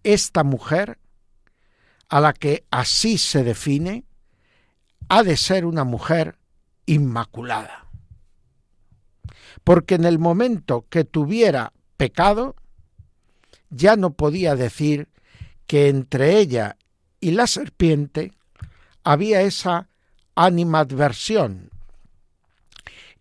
Esta 0.03 0.45
mujer, 0.45 0.99
a 2.09 2.21
la 2.21 2.33
que 2.33 2.65
así 2.71 3.19
se 3.19 3.45
define, 3.45 4.05
ha 5.09 5.23
de 5.23 5.37
ser 5.37 5.65
una 5.65 5.85
mujer 5.85 6.39
inmaculada. 6.87 7.87
Porque 9.65 9.97
en 9.97 10.05
el 10.05 10.19
momento 10.19 10.87
que 10.89 11.05
tuviera 11.05 11.73
pecado, 11.97 12.57
ya 13.69 13.97
no 13.97 14.13
podía 14.13 14.57
decir 14.57 15.09
que 15.67 15.89
entre 15.89 16.39
ella 16.39 16.77
y 17.21 17.33
la 17.33 17.47
serpiente 17.47 18.33
había 19.05 19.43
esa 19.43 19.89
animadversión, 20.35 21.71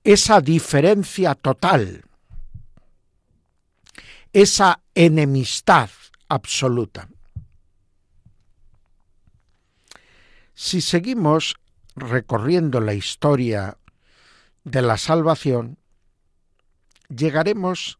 esa 0.04 0.42
diferencia 0.42 1.36
total, 1.36 2.06
esa 4.32 4.82
enemistad 4.96 5.90
absoluta. 6.30 7.10
Si 10.54 10.82
seguimos 10.82 11.56
recorriendo 11.96 12.80
la 12.82 12.94
historia 12.94 13.78
de 14.64 14.82
la 14.82 14.98
salvación, 14.98 15.78
llegaremos 17.10 18.00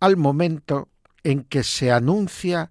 al 0.00 0.16
momento 0.16 0.88
en 1.22 1.44
que 1.44 1.62
se 1.62 1.92
anuncia 1.92 2.70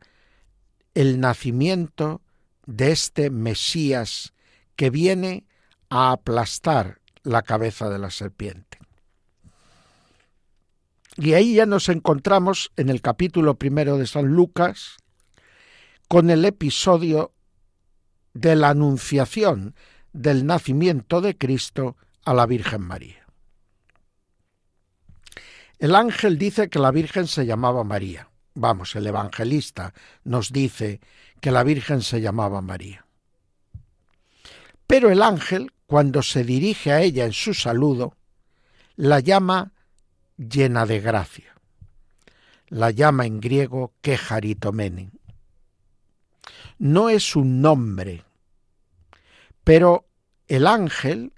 el 0.93 1.19
nacimiento 1.19 2.21
de 2.65 2.91
este 2.91 3.29
Mesías 3.29 4.33
que 4.75 4.89
viene 4.89 5.45
a 5.89 6.11
aplastar 6.11 6.99
la 7.23 7.41
cabeza 7.41 7.89
de 7.89 7.99
la 7.99 8.11
serpiente. 8.11 8.70
Y 11.17 11.33
ahí 11.33 11.55
ya 11.55 11.65
nos 11.65 11.89
encontramos 11.89 12.71
en 12.77 12.89
el 12.89 13.01
capítulo 13.01 13.55
primero 13.55 13.97
de 13.97 14.07
San 14.07 14.27
Lucas 14.27 14.97
con 16.07 16.29
el 16.29 16.45
episodio 16.45 17.33
de 18.33 18.55
la 18.55 18.69
anunciación 18.69 19.75
del 20.13 20.45
nacimiento 20.45 21.21
de 21.21 21.37
Cristo 21.37 21.97
a 22.25 22.33
la 22.33 22.45
Virgen 22.45 22.81
María. 22.81 23.25
El 25.79 25.95
ángel 25.95 26.37
dice 26.37 26.69
que 26.69 26.79
la 26.79 26.91
Virgen 26.91 27.27
se 27.27 27.45
llamaba 27.45 27.83
María. 27.83 28.29
Vamos, 28.53 28.95
el 28.95 29.07
evangelista 29.07 29.93
nos 30.23 30.51
dice 30.51 31.01
que 31.39 31.51
la 31.51 31.63
Virgen 31.63 32.01
se 32.01 32.21
llamaba 32.21 32.61
María. 32.61 33.05
Pero 34.85 35.09
el 35.09 35.21
ángel, 35.23 35.71
cuando 35.87 36.21
se 36.21 36.43
dirige 36.43 36.91
a 36.91 37.01
ella 37.01 37.25
en 37.25 37.33
su 37.33 37.53
saludo, 37.53 38.15
la 38.95 39.21
llama 39.21 39.73
llena 40.49 40.85
de 40.85 40.99
gracia. 40.99 41.53
La 42.67 42.89
llama 42.91 43.25
en 43.25 43.39
griego 43.39 43.93
quejaritomenen. 44.01 45.11
No 46.79 47.09
es 47.09 47.35
un 47.35 47.61
nombre, 47.61 48.23
pero 49.63 50.05
el 50.47 50.65
ángel 50.65 51.33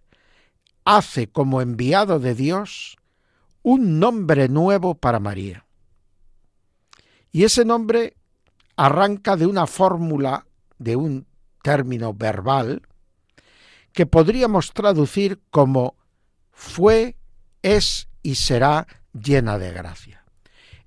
hace 0.85 1.27
como 1.27 1.61
enviado 1.61 2.19
de 2.19 2.35
Dios 2.35 2.97
un 3.61 3.99
nombre 3.99 4.47
nuevo 4.47 4.95
para 4.95 5.19
María. 5.19 5.65
Y 7.31 7.43
ese 7.43 7.65
nombre 7.65 8.15
arranca 8.75 9.35
de 9.35 9.47
una 9.47 9.67
fórmula, 9.67 10.45
de 10.77 10.95
un 10.95 11.25
término 11.61 12.13
verbal, 12.13 12.83
que 13.91 14.05
podríamos 14.05 14.73
traducir 14.73 15.41
como 15.49 15.95
fue, 16.51 17.15
es 17.61 18.07
y 18.23 18.35
será 18.35 18.87
llena 19.13 19.59
de 19.59 19.71
gracia. 19.71 20.23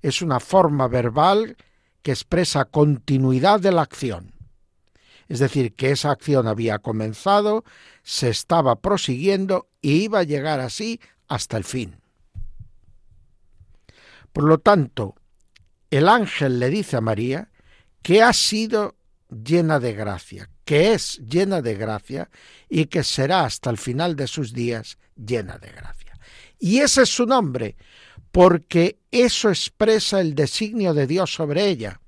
Es 0.01 0.21
una 0.21 0.39
forma 0.39 0.87
verbal 0.87 1.55
que 2.01 2.11
expresa 2.11 2.65
continuidad 2.65 3.59
de 3.59 3.71
la 3.71 3.83
acción. 3.83 4.33
Es 5.27 5.39
decir, 5.39 5.75
que 5.75 5.91
esa 5.91 6.11
acción 6.11 6.47
había 6.47 6.79
comenzado, 6.79 7.63
se 8.03 8.29
estaba 8.29 8.77
prosiguiendo 8.77 9.69
y 9.81 10.03
iba 10.03 10.19
a 10.19 10.23
llegar 10.23 10.59
así 10.59 10.99
hasta 11.27 11.57
el 11.57 11.63
fin. 11.63 11.99
Por 14.31 14.45
lo 14.45 14.59
tanto, 14.59 15.15
el 15.89 16.07
ángel 16.07 16.59
le 16.59 16.69
dice 16.69 16.97
a 16.97 17.01
María 17.01 17.49
que 18.01 18.21
ha 18.21 18.31
sido 18.33 18.95
llena 19.29 19.79
de 19.79 19.93
gracia, 19.93 20.49
que 20.63 20.93
es 20.93 21.17
llena 21.17 21.61
de 21.61 21.75
gracia 21.75 22.29
y 22.69 22.85
que 22.85 23.03
será 23.03 23.45
hasta 23.45 23.69
el 23.69 23.77
final 23.77 24.15
de 24.15 24.27
sus 24.27 24.53
días 24.53 24.97
llena 25.15 25.57
de 25.57 25.71
gracia. 25.71 26.06
Y 26.59 26.79
ese 26.79 27.03
es 27.03 27.09
su 27.09 27.25
nombre, 27.25 27.75
porque 28.31 28.99
eso 29.11 29.49
expresa 29.49 30.19
el 30.21 30.35
designio 30.35 30.93
de 30.93 31.07
Dios 31.07 31.33
sobre 31.33 31.67
ella, 31.67 32.01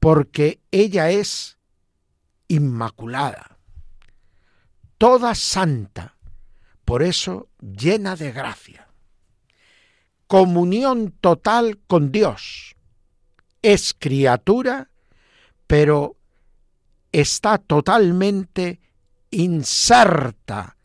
porque 0.00 0.60
ella 0.70 1.10
es 1.10 1.58
inmaculada, 2.48 3.58
toda 4.98 5.34
santa, 5.34 6.16
por 6.84 7.02
eso 7.02 7.48
llena 7.60 8.16
de 8.16 8.32
gracia 8.32 8.84
comunión 10.26 11.12
total 11.20 11.78
con 11.86 12.10
Dios. 12.10 12.76
Es 13.62 13.94
criatura, 13.94 14.90
pero 15.66 16.16
está 17.12 17.58
totalmente 17.58 18.80
inserta 19.30 20.76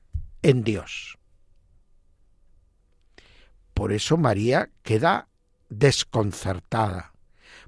en 0.41 0.63
Dios. 0.63 1.18
Por 3.79 3.93
eso 3.93 4.17
María 4.17 4.71
queda 4.83 5.29
desconcertada, 5.69 7.13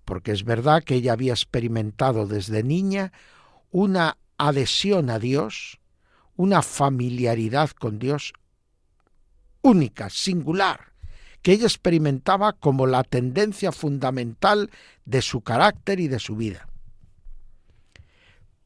porque 0.03 0.33
es 0.33 0.43
verdad 0.43 0.83
que 0.83 0.95
ella 0.95 1.13
había 1.13 1.31
experimentado 1.31 2.27
desde 2.27 2.63
niña 2.63 3.13
una 3.71 4.17
adhesión 4.37 5.09
a 5.09 5.19
Dios, 5.19 5.79
una 6.35 6.63
familiaridad 6.63 7.69
con 7.69 7.97
Dios 7.97 8.33
única, 9.61 10.09
singular, 10.09 10.91
que 11.41 11.53
ella 11.53 11.67
experimentaba 11.67 12.51
como 12.51 12.87
la 12.87 13.05
tendencia 13.05 13.71
fundamental 13.71 14.69
de 15.05 15.21
su 15.21 15.39
carácter 15.39 16.01
y 16.01 16.09
de 16.09 16.19
su 16.19 16.35
vida. 16.35 16.67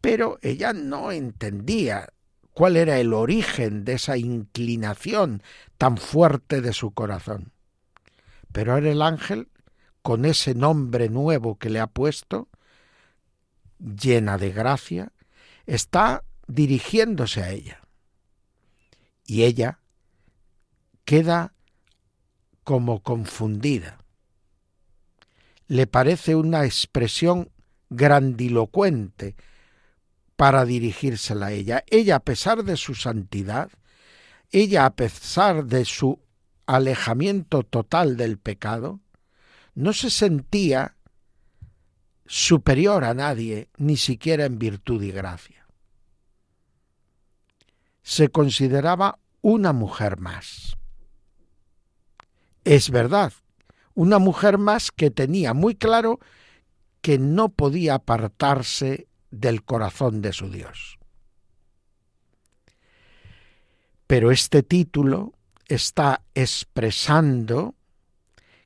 Pero 0.01 0.39
ella 0.41 0.73
no 0.73 1.11
entendía 1.11 2.09
cuál 2.55 2.77
era 2.77 2.99
el 2.99 3.13
origen 3.13 3.83
de 3.83 3.93
esa 3.93 4.15
inclinación 4.15 5.43
tan 5.77 5.97
fuerte 5.97 6.61
de 6.61 6.71
su 6.71 6.91
corazón. 6.91 7.51
Pero 8.53 8.71
ahora 8.71 8.89
el 8.89 9.01
ángel, 9.01 9.49
con 10.01 10.23
ese 10.23 10.55
nombre 10.55 11.09
nuevo 11.09 11.57
que 11.57 11.69
le 11.69 11.81
ha 11.81 11.87
puesto, 11.87 12.47
llena 13.77 14.37
de 14.37 14.53
gracia, 14.53 15.11
está 15.65 16.23
dirigiéndose 16.47 17.43
a 17.43 17.49
ella. 17.49 17.81
Y 19.25 19.43
ella 19.43 19.79
queda 21.03 21.53
como 22.63 23.03
confundida. 23.03 23.97
Le 25.67 25.87
parece 25.87 26.35
una 26.35 26.63
expresión 26.63 27.51
grandilocuente 27.89 29.35
para 30.35 30.65
dirigírsela 30.65 31.47
a 31.47 31.51
ella. 31.51 31.83
Ella, 31.87 32.17
a 32.17 32.19
pesar 32.19 32.63
de 32.63 32.77
su 32.77 32.95
santidad, 32.95 33.69
ella, 34.51 34.85
a 34.85 34.95
pesar 34.95 35.65
de 35.65 35.85
su 35.85 36.19
alejamiento 36.65 37.63
total 37.63 38.17
del 38.17 38.37
pecado, 38.37 38.99
no 39.73 39.93
se 39.93 40.09
sentía 40.09 40.95
superior 42.25 43.03
a 43.03 43.13
nadie, 43.13 43.69
ni 43.77 43.97
siquiera 43.97 44.45
en 44.45 44.57
virtud 44.57 45.01
y 45.03 45.11
gracia. 45.11 45.67
Se 48.01 48.29
consideraba 48.29 49.19
una 49.41 49.73
mujer 49.73 50.19
más. 50.19 50.75
Es 52.63 52.89
verdad, 52.89 53.33
una 53.93 54.17
mujer 54.19 54.57
más 54.57 54.91
que 54.91 55.11
tenía 55.11 55.53
muy 55.53 55.75
claro 55.75 56.19
que 57.01 57.19
no 57.19 57.49
podía 57.49 57.95
apartarse 57.95 59.07
del 59.39 59.63
corazón 59.63 60.21
de 60.21 60.33
su 60.33 60.49
Dios. 60.49 60.97
Pero 64.07 64.31
este 64.31 64.63
título 64.63 65.33
está 65.67 66.21
expresando 66.35 67.75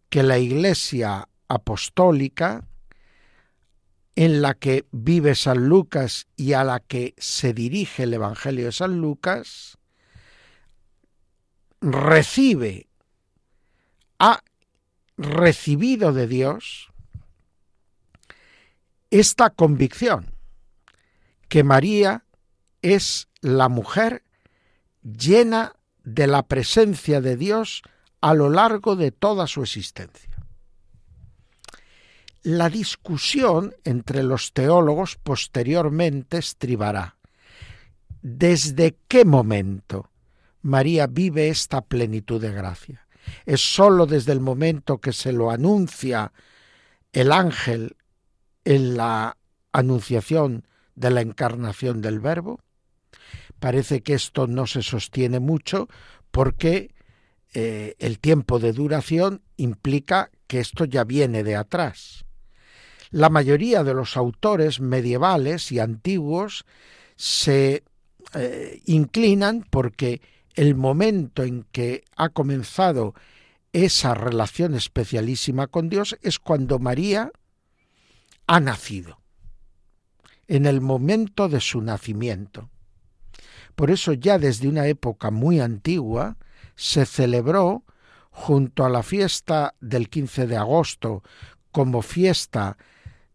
que 0.10 0.24
la 0.24 0.38
Iglesia 0.38 1.30
apostólica 1.48 2.68
en 4.16 4.42
la 4.42 4.54
que 4.54 4.86
vive 4.92 5.34
San 5.34 5.68
Lucas 5.68 6.28
y 6.36 6.54
a 6.54 6.64
la 6.64 6.82
que 6.82 7.14
se 7.18 7.54
dirige 7.54 8.04
el 8.04 8.14
Evangelio 8.14 8.66
de 8.66 8.72
San 8.74 9.00
Lucas, 9.00 9.78
recibe, 11.80 12.88
ha 14.20 14.44
recibido 15.18 16.12
de 16.12 16.28
Dios 16.28 16.92
esta 19.10 19.50
convicción 19.52 20.39
que 21.50 21.64
María 21.64 22.24
es 22.82 23.28
la 23.42 23.68
mujer 23.68 24.24
llena 25.04 25.76
de 26.04 26.28
la 26.28 26.44
presencia 26.44 27.20
de 27.22 27.36
Dios 27.36 27.82
a 28.22 28.34
lo 28.34 28.50
largo 28.50 28.96
de 28.96 29.12
toda 29.12 29.48
su 29.48 29.64
existencia. 29.64 30.30
La 32.44 32.70
discusión 32.70 33.76
entre 33.84 34.24
los 34.24 34.54
teólogos 34.54 35.18
posteriormente 35.18 36.38
estribará. 36.38 37.18
¿Desde 38.22 38.98
qué 39.08 39.26
momento 39.26 40.10
María 40.62 41.08
vive 41.08 41.50
esta 41.50 41.82
plenitud 41.82 42.42
de 42.42 42.52
gracia? 42.52 43.08
¿Es 43.46 43.62
sólo 43.62 44.06
desde 44.06 44.32
el 44.32 44.40
momento 44.40 45.00
que 45.00 45.14
se 45.14 45.32
lo 45.32 45.52
anuncia 45.52 46.32
el 47.12 47.32
ángel 47.32 47.98
en 48.64 48.98
la 48.98 49.38
anunciación 49.72 50.66
de 51.00 51.10
la 51.10 51.22
encarnación 51.22 52.02
del 52.02 52.20
Verbo? 52.20 52.60
Parece 53.60 54.02
que 54.02 54.14
esto 54.14 54.48
no 54.48 54.68
se 54.68 54.84
sostiene 54.84 55.40
mucho 55.40 55.88
porque 56.32 56.94
eh, 57.54 57.96
el 58.00 58.20
tiempo 58.20 58.60
de 58.60 58.74
duración 58.74 59.42
implica 59.58 60.30
que 60.48 60.60
esto 60.60 60.86
ya 60.86 61.04
viene 61.04 61.44
de 61.44 61.56
atrás. 61.56 62.26
La 63.12 63.30
mayoría 63.30 63.84
de 63.84 63.94
los 63.94 64.18
autores 64.18 64.80
medievales 64.80 65.72
y 65.72 65.80
antiguos 65.80 66.66
se 67.16 67.84
eh, 68.36 68.82
inclinan 68.86 69.66
porque 69.70 70.22
el 70.54 70.76
momento 70.76 71.44
en 71.44 71.64
que 71.72 72.04
ha 72.16 72.30
comenzado 72.30 73.16
esa 73.74 74.14
relación 74.14 74.76
especialísima 74.76 75.68
con 75.68 75.90
Dios 75.90 76.18
es 76.22 76.40
cuando 76.40 76.80
María 76.80 77.32
ha 78.48 78.60
nacido, 78.60 79.19
en 80.50 80.66
el 80.66 80.82
momento 80.82 81.48
de 81.48 81.62
su 81.62 81.80
nacimiento. 81.80 82.70
Por 83.76 83.92
eso 83.92 84.14
ya 84.14 84.40
desde 84.40 84.68
una 84.68 84.88
época 84.88 85.30
muy 85.32 85.60
antigua 85.60 86.38
se 86.76 87.06
celebró 87.06 87.84
junto 88.32 88.84
a 88.84 88.90
la 88.90 89.04
fiesta 89.04 89.76
del 89.80 90.10
15 90.10 90.48
de 90.48 90.58
agosto 90.58 91.24
como 91.72 92.02
fiesta 92.02 92.78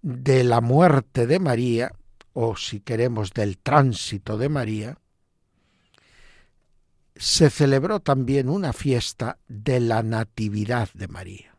de 0.02 0.42
la 0.42 0.60
muerte 0.60 1.26
de 1.26 1.38
María, 1.38 1.92
o 2.32 2.56
si 2.56 2.80
queremos 2.80 3.32
del 3.32 3.58
tránsito 3.58 4.36
de 4.36 4.48
María, 4.48 4.98
se 7.14 7.48
celebró 7.48 8.00
también 8.00 8.48
una 8.48 8.72
fiesta 8.72 9.38
de 9.46 9.78
la 9.78 10.02
Natividad 10.02 10.88
de 10.94 11.06
María, 11.06 11.56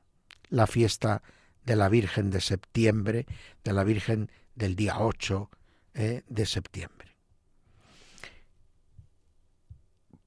la 0.50 0.68
fiesta 0.68 1.24
de 1.63 1.78
la 1.78 1.88
Virgen 1.88 2.30
de 2.30 2.41
septiembre, 2.41 3.26
de 3.63 3.72
la 3.72 3.86
Virgen 3.86 4.30
del 4.56 4.76
día 4.76 5.00
8 5.00 5.50
eh, 5.94 6.24
de 6.28 6.46
septiembre. 6.46 7.15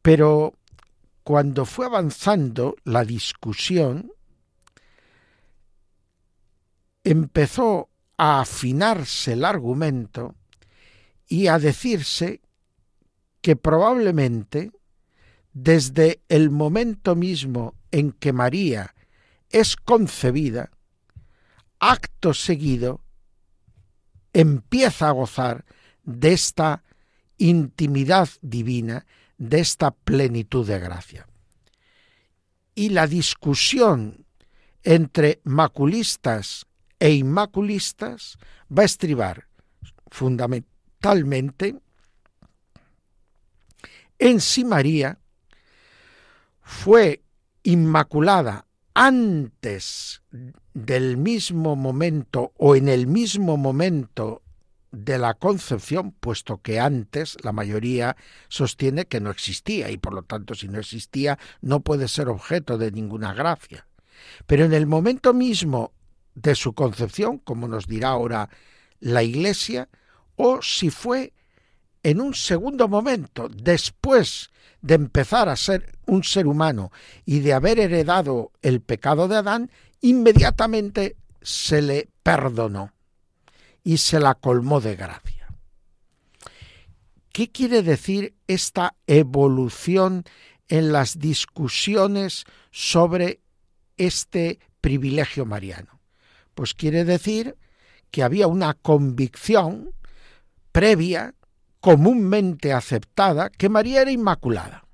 Pero 0.03 0.55
cuando 1.23 1.65
fue 1.65 1.87
avanzando 1.87 2.77
la 2.85 3.05
discusión, 3.05 4.13
empezó 7.05 7.91
a 8.17 8.41
afinarse 8.41 9.35
el 9.35 9.45
argumento 9.45 10.35
y 11.27 11.49
a 11.49 11.59
decirse 11.59 12.41
que 13.43 13.57
probablemente 13.57 14.73
desde 15.53 16.23
el 16.29 16.51
momento 16.51 17.15
mismo 17.15 17.75
en 17.91 18.13
que 18.13 18.33
María 18.33 18.95
es 19.51 19.77
concebida, 19.77 20.71
acto 21.79 22.35
seguido 22.35 23.01
empieza 24.39 25.09
a 25.09 25.11
gozar 25.11 25.65
de 26.05 26.33
esta 26.33 26.85
intimidad 27.39 28.29
divina, 28.41 29.05
de 29.37 29.59
esta 29.59 29.91
plenitud 29.91 30.65
de 30.65 30.79
gracia. 30.79 31.27
Y 32.77 32.91
la 32.91 33.09
discusión 33.09 34.25
entre 34.85 35.41
maculistas 35.43 36.67
e 37.01 37.11
inmaculistas 37.15 38.39
va 38.71 38.83
a 38.83 38.87
estribar 38.87 39.49
fundamentalmente 40.07 41.75
en 44.21 44.41
si 44.41 44.65
María 44.65 45.19
fue 46.63 47.25
inmaculada 47.65 48.67
antes 48.95 50.23
del 50.85 51.17
mismo 51.17 51.75
momento 51.75 52.53
o 52.57 52.77
en 52.77 52.89
el 52.89 53.09
mismo 53.09 53.57
momento 53.57 54.43
de 54.93 55.19
la 55.19 55.35
concepción, 55.35 56.13
puesto 56.13 56.63
que 56.63 56.79
antes 56.79 57.37
la 57.43 57.53
mayoría 57.53 58.17
sostiene 58.49 59.07
que 59.07 59.21
no 59.21 59.31
existía 59.31 59.91
y 59.91 59.99
por 59.99 60.15
lo 60.15 60.23
tanto 60.23 60.55
si 60.55 60.69
no 60.69 60.79
existía 60.79 61.39
no 61.61 61.81
puede 61.81 62.07
ser 62.07 62.29
objeto 62.29 62.79
de 62.79 62.93
ninguna 62.93 63.35
gracia. 63.35 63.87
Pero 64.47 64.65
en 64.65 64.73
el 64.73 64.87
momento 64.87 65.35
mismo 65.35 65.93
de 66.35 66.55
su 66.55 66.73
concepción, 66.75 67.39
como 67.39 67.67
nos 67.67 67.87
dirá 67.87 68.11
ahora 68.11 68.49
la 69.01 69.25
Iglesia, 69.25 69.89
o 70.37 70.63
si 70.63 70.91
fue 70.91 71.33
en 72.05 72.21
un 72.21 72.35
segundo 72.35 72.87
momento, 72.87 73.49
después 73.49 74.51
de 74.81 74.95
empezar 74.95 75.49
a 75.49 75.57
ser 75.57 75.99
un 76.07 76.23
ser 76.23 76.47
humano 76.47 76.93
y 77.25 77.41
de 77.41 77.53
haber 77.53 77.81
heredado 77.81 78.53
el 78.63 78.81
pecado 78.81 79.27
de 79.27 79.37
Adán, 79.37 79.71
inmediatamente 80.01 81.17
se 81.43 81.83
le 81.83 82.09
perdonó 82.23 82.93
y 83.83 83.99
se 83.99 84.21
la 84.21 84.35
colmó 84.35 84.81
de 84.81 84.97
gracia. 84.97 85.49
¿Qué 87.33 87.51
quiere 87.51 87.83
decir 87.83 88.35
esta 88.47 88.97
evolución 89.07 90.25
en 90.69 90.93
las 90.93 91.19
discusiones 91.19 92.45
sobre 92.71 93.41
este 93.97 94.59
privilegio 94.81 95.47
mariano? 95.47 96.01
Pues 96.55 96.75
quiere 96.75 97.05
decir 97.05 97.57
que 98.11 98.23
había 98.23 98.47
una 98.47 98.75
convicción 98.75 99.93
previa, 100.73 101.35
comúnmente 101.81 102.73
aceptada, 102.73 103.51
que 103.51 103.69
María 103.69 104.03
era 104.03 104.11
inmaculada. 104.11 104.85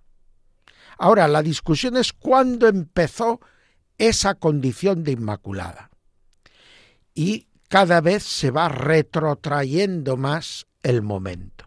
Ahora, 0.99 1.27
la 1.29 1.43
discusión 1.43 1.97
es 1.97 2.13
cuándo 2.13 2.69
empezó 2.69 3.41
esa 3.99 4.35
condición 4.35 5.05
de 5.05 5.13
inmaculada. 5.13 5.91
Y 7.15 7.49
cada 7.69 8.01
vez 8.01 8.23
se 8.23 8.51
va 8.51 8.69
retrotrayendo 8.69 10.17
más 10.17 10.67
el 10.83 11.03
momento. 11.03 11.67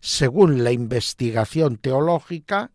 Según 0.00 0.64
la 0.64 0.72
investigación 0.72 1.76
teológica, 1.76 2.72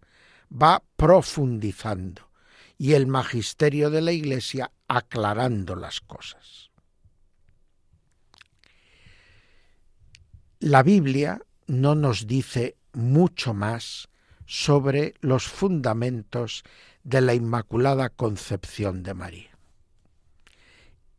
va 0.52 0.84
profundizando 0.96 2.30
y 2.78 2.94
el 2.94 3.08
magisterio 3.08 3.90
de 3.90 4.02
la 4.02 4.12
Iglesia 4.12 4.72
aclarando 4.88 5.76
las 5.76 6.00
cosas. 6.02 6.72
La 10.60 10.84
Biblia 10.84 11.42
no 11.68 11.96
nos 11.96 12.26
dice 12.26 12.78
mucho 12.94 13.54
más 13.54 14.10
sobre 14.46 15.14
los 15.22 15.48
fundamentos 15.48 16.64
de 17.04 17.22
la 17.22 17.34
Inmaculada 17.34 18.10
Concepción 18.10 19.04
de 19.04 19.14
María. 19.14 19.58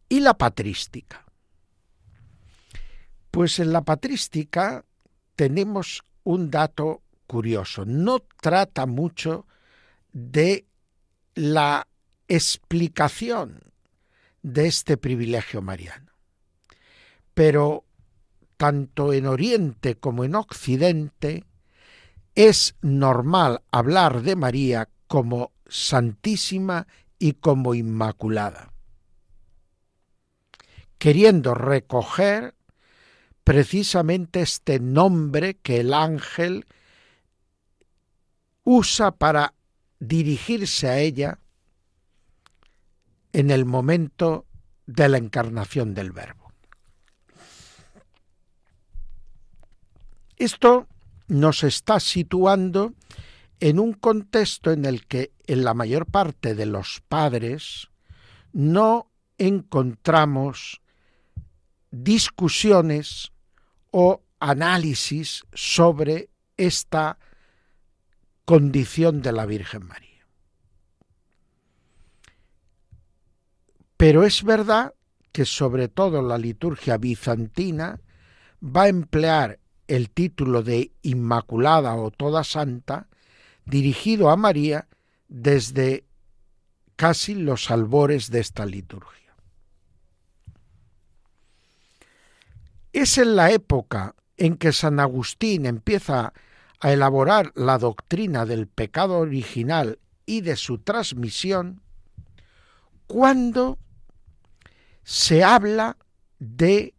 ¿Y 0.08 0.20
la 0.20 0.34
patrística? 0.34 1.24
Pues 3.30 3.58
en 3.58 3.72
la 3.72 3.82
patrística 3.82 4.84
tenemos 5.36 6.04
un 6.24 6.50
dato 6.50 7.02
curioso. 7.26 7.84
No 7.84 8.20
trata 8.40 8.86
mucho 8.86 9.46
de 10.12 10.66
la 11.34 11.86
explicación 12.26 13.60
de 14.42 14.66
este 14.66 14.96
privilegio 14.96 15.62
mariano. 15.62 16.10
Pero 17.34 17.84
tanto 18.56 19.12
en 19.12 19.26
Oriente 19.26 19.94
como 19.94 20.24
en 20.24 20.34
Occidente 20.34 21.44
es 22.34 22.74
normal 22.82 23.62
hablar 23.70 24.22
de 24.22 24.36
María 24.36 24.88
como 25.06 25.52
santísima 25.70 26.86
y 27.18 27.34
como 27.34 27.74
inmaculada, 27.74 28.72
queriendo 30.98 31.54
recoger 31.54 32.54
precisamente 33.44 34.42
este 34.42 34.80
nombre 34.80 35.54
que 35.54 35.80
el 35.80 35.94
ángel 35.94 36.66
usa 38.64 39.12
para 39.12 39.54
dirigirse 39.98 40.88
a 40.88 40.98
ella 40.98 41.38
en 43.32 43.50
el 43.50 43.64
momento 43.64 44.46
de 44.86 45.08
la 45.08 45.18
encarnación 45.18 45.94
del 45.94 46.12
Verbo. 46.12 46.52
Esto 50.36 50.88
nos 51.28 51.62
está 51.64 52.00
situando 52.00 52.94
en 53.60 53.78
un 53.78 53.92
contexto 53.92 54.72
en 54.72 54.86
el 54.86 55.06
que 55.06 55.32
en 55.46 55.64
la 55.64 55.74
mayor 55.74 56.06
parte 56.06 56.54
de 56.54 56.66
los 56.66 57.02
padres 57.06 57.88
no 58.52 59.10
encontramos 59.38 60.80
discusiones 61.90 63.32
o 63.90 64.22
análisis 64.38 65.44
sobre 65.52 66.30
esta 66.56 67.18
condición 68.44 69.22
de 69.22 69.32
la 69.32 69.46
Virgen 69.46 69.86
María. 69.86 70.26
Pero 73.96 74.24
es 74.24 74.42
verdad 74.42 74.94
que 75.32 75.44
sobre 75.44 75.88
todo 75.88 76.22
la 76.22 76.38
liturgia 76.38 76.96
bizantina 76.96 78.00
va 78.62 78.84
a 78.84 78.88
emplear 78.88 79.60
el 79.88 80.10
título 80.10 80.62
de 80.62 80.92
Inmaculada 81.02 81.94
o 81.94 82.10
Toda 82.10 82.44
Santa 82.44 83.09
dirigido 83.64 84.30
a 84.30 84.36
María 84.36 84.88
desde 85.28 86.04
casi 86.96 87.34
los 87.34 87.70
albores 87.70 88.30
de 88.30 88.40
esta 88.40 88.66
liturgia. 88.66 89.34
Es 92.92 93.18
en 93.18 93.36
la 93.36 93.50
época 93.50 94.14
en 94.36 94.56
que 94.56 94.72
San 94.72 95.00
Agustín 95.00 95.66
empieza 95.66 96.32
a 96.80 96.92
elaborar 96.92 97.52
la 97.54 97.78
doctrina 97.78 98.46
del 98.46 98.66
pecado 98.66 99.18
original 99.18 99.98
y 100.26 100.40
de 100.40 100.56
su 100.56 100.78
transmisión, 100.78 101.82
cuando 103.06 103.78
se 105.04 105.44
habla 105.44 105.96
de 106.38 106.94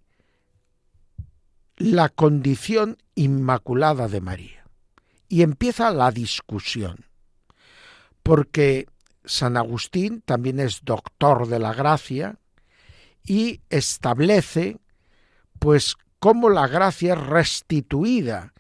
la 1.78 2.10
condición 2.10 2.97
inmaculada 3.15 4.08
de 4.08 4.21
María. 4.21 4.61
Y 5.32 5.44
empieza 5.44 5.94
la 5.94 6.12
discusión, 6.12 7.06
porque 8.22 8.89
San 9.24 9.56
Agustín 9.56 10.22
también 10.26 10.60
es 10.60 10.84
doctor 10.84 11.48
de 11.48 11.58
la 11.58 11.74
gracia 11.74 12.38
y 13.24 13.62
establece 13.70 14.78
pues 15.58 15.96
cómo 16.20 16.50
la 16.50 16.67
gracia 16.67 17.13
es 17.13 17.20
restituida 17.22 18.54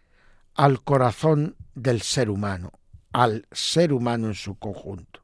al 0.55 0.81
corazón 0.81 1.57
del 1.75 2.01
ser 2.03 2.29
humano, 2.29 2.71
al 3.11 3.45
ser 3.51 3.91
humano 3.91 4.27
en 4.27 4.35
su 4.35 4.55
conjunto. 4.55 5.21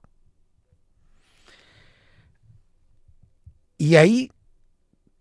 Y 3.77 3.95
ahí 3.95 4.33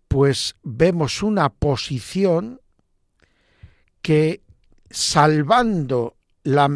pues 0.09 0.57
vemos 0.61 1.23
una 1.23 1.47
posición 1.47 2.59
que 4.01 4.43
salvando 4.89 6.16
la 6.47 6.69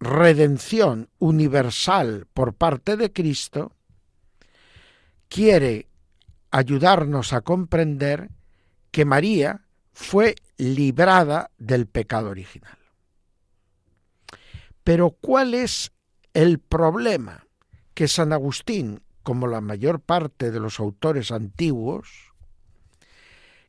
redención 0.00 1.10
universal 1.18 2.26
por 2.32 2.54
parte 2.54 2.96
de 2.96 3.12
Cristo, 3.12 3.76
quiere 5.28 5.90
ayudarnos 6.50 7.34
a 7.34 7.42
comprender 7.42 8.30
que 8.90 9.04
María 9.04 9.66
fue 9.92 10.34
librada 10.56 11.50
del 11.58 11.86
pecado 11.86 12.30
original. 12.30 12.78
Pero 14.82 15.10
¿cuál 15.10 15.52
es 15.52 15.92
el 16.32 16.58
problema? 16.58 17.46
Que 17.92 18.08
San 18.08 18.32
Agustín, 18.32 19.02
como 19.22 19.46
la 19.46 19.60
mayor 19.60 20.00
parte 20.00 20.50
de 20.50 20.58
los 20.58 20.80
autores 20.80 21.32
antiguos, 21.32 22.32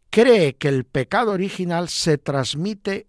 cree 0.09 0.55
que 0.55 0.69
el 0.69 0.85
pecado 0.85 1.33
original 1.33 1.89
se 1.89 2.17
transmite 2.17 3.07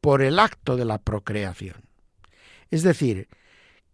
por 0.00 0.22
el 0.22 0.38
acto 0.38 0.76
de 0.76 0.84
la 0.84 0.98
procreación. 0.98 1.76
Es 2.70 2.82
decir, 2.82 3.28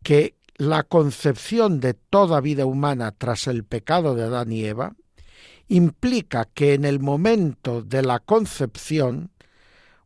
que 0.03 0.37
la 0.57 0.85
concepción 0.85 1.81
de 1.81 1.95
toda 1.95 2.41
vida 2.41 2.67
humana 2.67 3.13
tras 3.13 3.47
el 3.47 3.65
pecado 3.65 4.15
de 4.15 4.25
Adán 4.25 4.53
y 4.53 4.65
Eva 4.65 4.95
implica 5.69 6.45
que 6.45 6.75
en 6.75 6.85
el 6.85 7.01
momento 7.01 7.83
de 7.83 8.03
la 8.03 8.21
concepción 8.21 9.31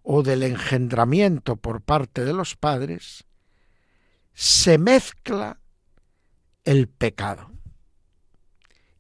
o 0.02 0.22
del 0.22 0.42
engendramiento 0.42 1.56
por 1.56 1.82
parte 1.82 2.24
de 2.24 2.32
los 2.32 2.56
padres, 2.56 3.24
se 4.32 4.78
mezcla 4.78 5.60
el 6.64 6.88
pecado 6.88 7.50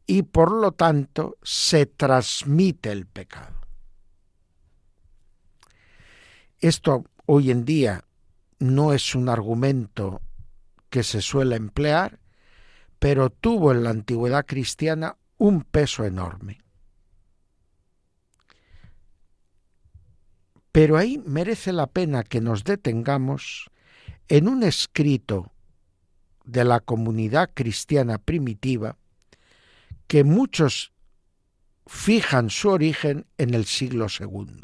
y 0.06 0.22
por 0.22 0.50
lo 0.50 0.72
tanto 0.72 1.38
se 1.42 1.86
transmite 1.86 2.90
el 2.90 3.06
pecado. 3.06 3.57
Esto 6.60 7.04
hoy 7.26 7.50
en 7.50 7.64
día 7.64 8.04
no 8.58 8.92
es 8.92 9.14
un 9.14 9.28
argumento 9.28 10.20
que 10.90 11.04
se 11.04 11.22
suele 11.22 11.54
emplear, 11.54 12.18
pero 12.98 13.30
tuvo 13.30 13.70
en 13.70 13.84
la 13.84 13.90
antigüedad 13.90 14.44
cristiana 14.44 15.16
un 15.36 15.62
peso 15.62 16.04
enorme. 16.04 16.60
Pero 20.72 20.96
ahí 20.96 21.22
merece 21.24 21.72
la 21.72 21.86
pena 21.86 22.24
que 22.24 22.40
nos 22.40 22.64
detengamos 22.64 23.70
en 24.28 24.48
un 24.48 24.62
escrito 24.62 25.52
de 26.44 26.64
la 26.64 26.80
comunidad 26.80 27.50
cristiana 27.54 28.18
primitiva 28.18 28.96
que 30.06 30.24
muchos 30.24 30.92
fijan 31.86 32.50
su 32.50 32.70
origen 32.70 33.26
en 33.38 33.54
el 33.54 33.64
siglo 33.64 34.06
II, 34.18 34.60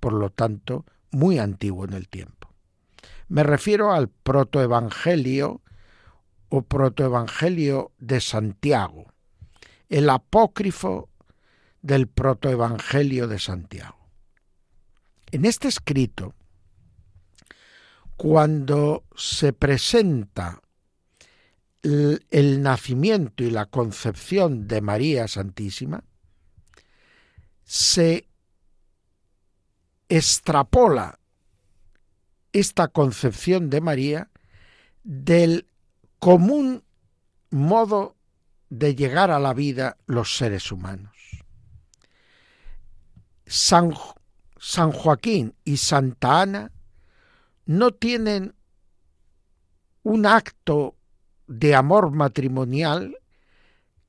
por 0.00 0.14
lo 0.14 0.30
tanto, 0.30 0.84
muy 1.12 1.38
antiguo 1.38 1.84
en 1.84 1.92
el 1.92 2.08
tiempo. 2.08 2.52
Me 3.28 3.42
refiero 3.42 3.92
al 3.92 4.08
protoevangelio 4.08 5.60
o 6.48 6.62
protoevangelio 6.62 7.92
de 7.98 8.20
Santiago, 8.20 9.12
el 9.88 10.10
apócrifo 10.10 11.08
del 11.82 12.08
protoevangelio 12.08 13.28
de 13.28 13.38
Santiago. 13.38 13.96
En 15.30 15.44
este 15.44 15.68
escrito, 15.68 16.34
cuando 18.16 19.04
se 19.14 19.52
presenta 19.52 20.60
el, 21.82 22.26
el, 22.30 22.62
nacimiento 22.62 23.44
y 23.44 23.50
la 23.50 23.66
concepción 23.66 24.66
de 24.66 24.80
María 24.80 25.28
Santísima, 25.28 26.02
se 27.64 28.29
extrapola 30.10 31.18
esta 32.52 32.88
concepción 32.88 33.70
de 33.70 33.80
María 33.80 34.28
del 35.04 35.66
común 36.18 36.82
modo 37.50 38.16
de 38.68 38.94
llegar 38.94 39.30
a 39.30 39.38
la 39.38 39.54
vida 39.54 39.96
los 40.06 40.36
seres 40.36 40.70
humanos. 40.70 41.16
San, 43.46 43.94
San 44.58 44.92
Joaquín 44.92 45.54
y 45.64 45.76
Santa 45.76 46.42
Ana 46.42 46.72
no 47.66 47.92
tienen 47.92 48.54
un 50.02 50.26
acto 50.26 50.96
de 51.46 51.74
amor 51.74 52.10
matrimonial 52.10 53.16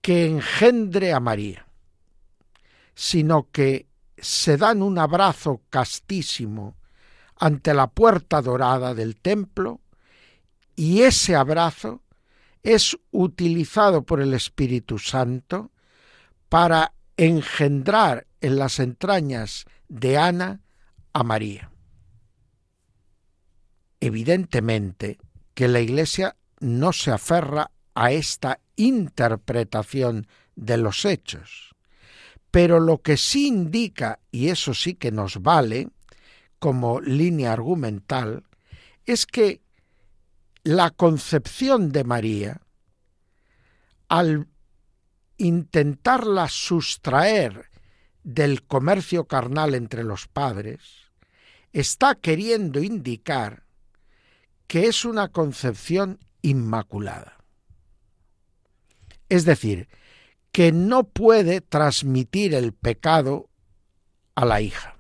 que 0.02 0.26
engendre 0.26 1.14
a 1.14 1.20
María, 1.20 1.68
sino 2.96 3.50
que 3.52 3.91
se 4.22 4.56
dan 4.56 4.82
un 4.82 4.98
abrazo 5.00 5.62
castísimo 5.70 6.76
ante 7.38 7.74
la 7.74 7.88
puerta 7.88 8.42
dorada 8.42 8.94
del 8.94 9.18
templo 9.18 9.82
y 10.76 11.02
ese 11.02 11.36
abrazo 11.36 12.04
es 12.64 12.98
utilizado 13.10 14.04
por 14.04 14.22
el 14.22 14.34
Espíritu 14.34 15.00
Santo 15.00 15.72
para 16.50 16.94
engendrar 17.18 18.28
en 18.42 18.58
las 18.58 18.80
entrañas 18.80 19.66
de 19.88 20.18
Ana 20.18 20.62
a 21.14 21.24
María. 21.24 21.72
Evidentemente 24.00 25.20
que 25.54 25.68
la 25.68 25.80
Iglesia 25.80 26.36
no 26.60 26.94
se 26.94 27.12
aferra 27.12 27.72
a 27.96 28.12
esta 28.12 28.60
interpretación 28.76 30.28
de 30.56 30.78
los 30.78 31.06
hechos, 31.06 31.71
pero 32.52 32.82
lo 32.82 33.02
que 33.02 33.16
sí 33.18 33.48
indica, 33.48 34.20
y 34.30 34.50
eso 34.50 34.74
sí 34.74 34.94
que 34.94 35.12
nos 35.12 35.42
vale 35.42 35.90
como 36.60 37.00
línea 37.00 37.54
argumental, 37.54 38.44
es 39.06 39.26
que 39.26 39.62
la 40.64 40.92
concepción 40.92 41.92
de 41.92 42.04
María, 42.04 42.62
al 44.10 44.48
intentarla 45.38 46.50
sustraer 46.50 47.72
del 48.24 48.64
comercio 48.64 49.26
carnal 49.26 49.74
entre 49.74 50.04
los 50.04 50.28
padres, 50.28 50.82
está 51.74 52.16
queriendo 52.16 52.84
indicar 52.84 53.64
que 54.68 54.88
es 54.88 55.06
una 55.06 55.30
concepción 55.30 56.20
inmaculada. 56.42 57.38
Es 59.30 59.46
decir, 59.46 59.88
que 60.52 60.72
no 60.72 61.06
puede 61.06 61.62
transmitir 61.62 62.54
el 62.54 62.74
pecado 62.74 63.50
a 64.36 64.46
la 64.46 64.62
hija, 64.62 64.98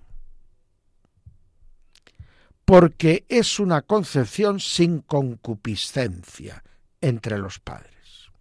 porque 2.63 3.25
es 3.27 3.59
una 3.59 3.81
concepción 3.81 4.59
sin 4.59 4.99
concupiscencia 4.99 6.63
entre 7.01 7.37
los 7.37 7.59
padres, 7.59 8.31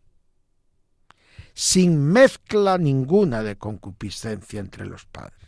sin 1.53 1.99
mezcla 1.99 2.79
ninguna 2.79 3.43
de 3.43 3.59
concupiscencia 3.59 4.61
entre 4.61 4.87
los 4.87 5.05
padres. 5.07 5.41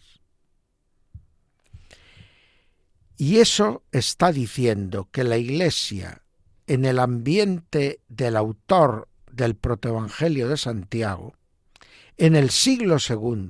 Y 3.16 3.38
eso 3.38 3.84
está 3.92 4.32
diciendo 4.32 5.08
que 5.12 5.22
la 5.22 5.36
Iglesia, 5.36 6.24
en 6.66 6.84
el 6.84 6.98
ambiente 6.98 8.00
del 8.08 8.36
autor 8.36 9.08
del 9.30 9.54
protoevangelio 9.54 10.48
de 10.48 10.56
Santiago, 10.56 11.36
en 12.22 12.36
el 12.36 12.50
siglo 12.50 12.98
II, 12.98 13.48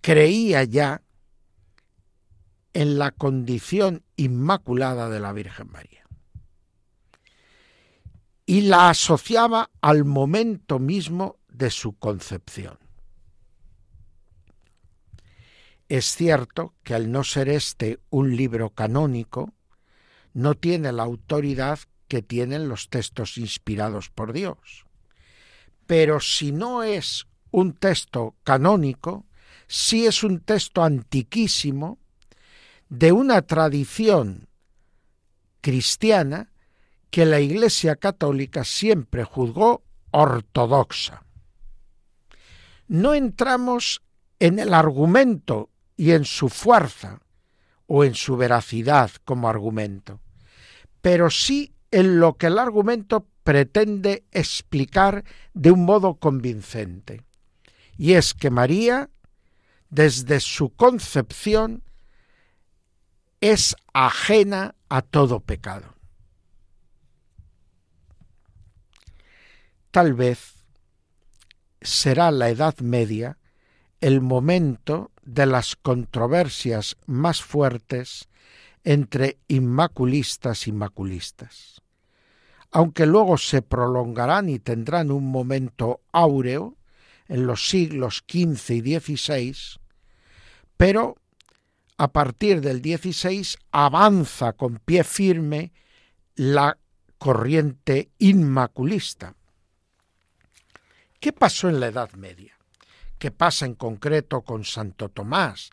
creía 0.00 0.62
ya 0.62 1.02
en 2.72 2.98
la 2.98 3.10
condición 3.10 4.04
inmaculada 4.14 5.08
de 5.08 5.18
la 5.18 5.32
Virgen 5.32 5.72
María. 5.72 6.06
Y 8.46 8.60
la 8.60 8.90
asociaba 8.90 9.72
al 9.80 10.04
momento 10.04 10.78
mismo 10.78 11.40
de 11.48 11.68
su 11.72 11.98
concepción. 11.98 12.78
Es 15.88 16.14
cierto 16.14 16.74
que 16.84 16.94
al 16.94 17.10
no 17.10 17.24
ser 17.24 17.48
este 17.48 17.98
un 18.08 18.36
libro 18.36 18.70
canónico, 18.70 19.52
no 20.32 20.54
tiene 20.54 20.92
la 20.92 21.02
autoridad 21.02 21.80
que 22.06 22.22
tienen 22.22 22.68
los 22.68 22.88
textos 22.88 23.36
inspirados 23.36 24.10
por 24.10 24.32
Dios. 24.32 24.86
Pero 25.88 26.20
si 26.20 26.52
no 26.52 26.84
es 26.84 27.26
un 27.54 27.74
texto 27.74 28.34
canónico, 28.42 29.26
sí 29.68 30.06
es 30.06 30.24
un 30.24 30.40
texto 30.40 30.82
antiquísimo 30.82 32.00
de 32.88 33.12
una 33.12 33.42
tradición 33.42 34.48
cristiana 35.60 36.50
que 37.10 37.24
la 37.24 37.38
Iglesia 37.38 37.94
Católica 37.94 38.64
siempre 38.64 39.22
juzgó 39.22 39.84
ortodoxa. 40.10 41.22
No 42.88 43.14
entramos 43.14 44.02
en 44.40 44.58
el 44.58 44.74
argumento 44.74 45.70
y 45.96 46.10
en 46.10 46.24
su 46.24 46.48
fuerza 46.48 47.20
o 47.86 48.02
en 48.02 48.16
su 48.16 48.36
veracidad 48.36 49.12
como 49.24 49.48
argumento, 49.48 50.20
pero 51.00 51.30
sí 51.30 51.72
en 51.92 52.18
lo 52.18 52.34
que 52.34 52.48
el 52.48 52.58
argumento 52.58 53.28
pretende 53.44 54.24
explicar 54.32 55.22
de 55.52 55.70
un 55.70 55.84
modo 55.84 56.16
convincente, 56.16 57.22
y 57.96 58.14
es 58.14 58.34
que 58.34 58.50
María, 58.50 59.10
desde 59.90 60.40
su 60.40 60.70
concepción, 60.70 61.82
es 63.40 63.76
ajena 63.92 64.74
a 64.88 65.02
todo 65.02 65.40
pecado. 65.40 65.94
Tal 69.90 70.14
vez 70.14 70.54
será 71.80 72.30
la 72.30 72.48
Edad 72.48 72.78
Media 72.78 73.38
el 74.00 74.20
momento 74.20 75.12
de 75.22 75.46
las 75.46 75.76
controversias 75.76 76.96
más 77.06 77.42
fuertes 77.42 78.28
entre 78.82 79.38
inmaculistas 79.48 80.66
y 80.66 80.72
maculistas. 80.72 81.80
Aunque 82.70 83.06
luego 83.06 83.38
se 83.38 83.62
prolongarán 83.62 84.48
y 84.48 84.58
tendrán 84.58 85.10
un 85.10 85.30
momento 85.30 86.00
áureo 86.12 86.76
en 87.28 87.46
los 87.46 87.68
siglos 87.68 88.24
XV 88.28 88.70
y 88.72 89.00
XVI, 89.00 89.56
pero 90.76 91.16
a 91.96 92.12
partir 92.12 92.60
del 92.60 92.80
XVI 92.80 93.56
avanza 93.70 94.52
con 94.54 94.78
pie 94.78 95.04
firme 95.04 95.72
la 96.34 96.76
corriente 97.18 98.10
inmaculista. 98.18 99.34
¿Qué 101.20 101.32
pasó 101.32 101.68
en 101.68 101.80
la 101.80 101.86
Edad 101.86 102.12
Media? 102.12 102.54
¿Qué 103.18 103.30
pasa 103.30 103.64
en 103.64 103.74
concreto 103.74 104.42
con 104.42 104.64
Santo 104.64 105.08
Tomás, 105.08 105.70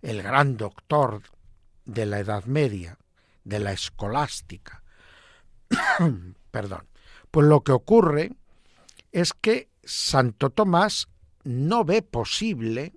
el 0.00 0.22
gran 0.22 0.56
doctor 0.56 1.22
de 1.84 2.06
la 2.06 2.20
Edad 2.20 2.44
Media, 2.44 2.96
de 3.42 3.58
la 3.58 3.72
escolástica? 3.72 4.82
Perdón. 6.50 6.88
Pues 7.30 7.46
lo 7.46 7.62
que 7.62 7.72
ocurre 7.72 8.32
es 9.12 9.32
que 9.34 9.68
Santo 9.86 10.50
Tomás 10.50 11.08
no 11.44 11.84
ve 11.84 12.02
posible 12.02 12.94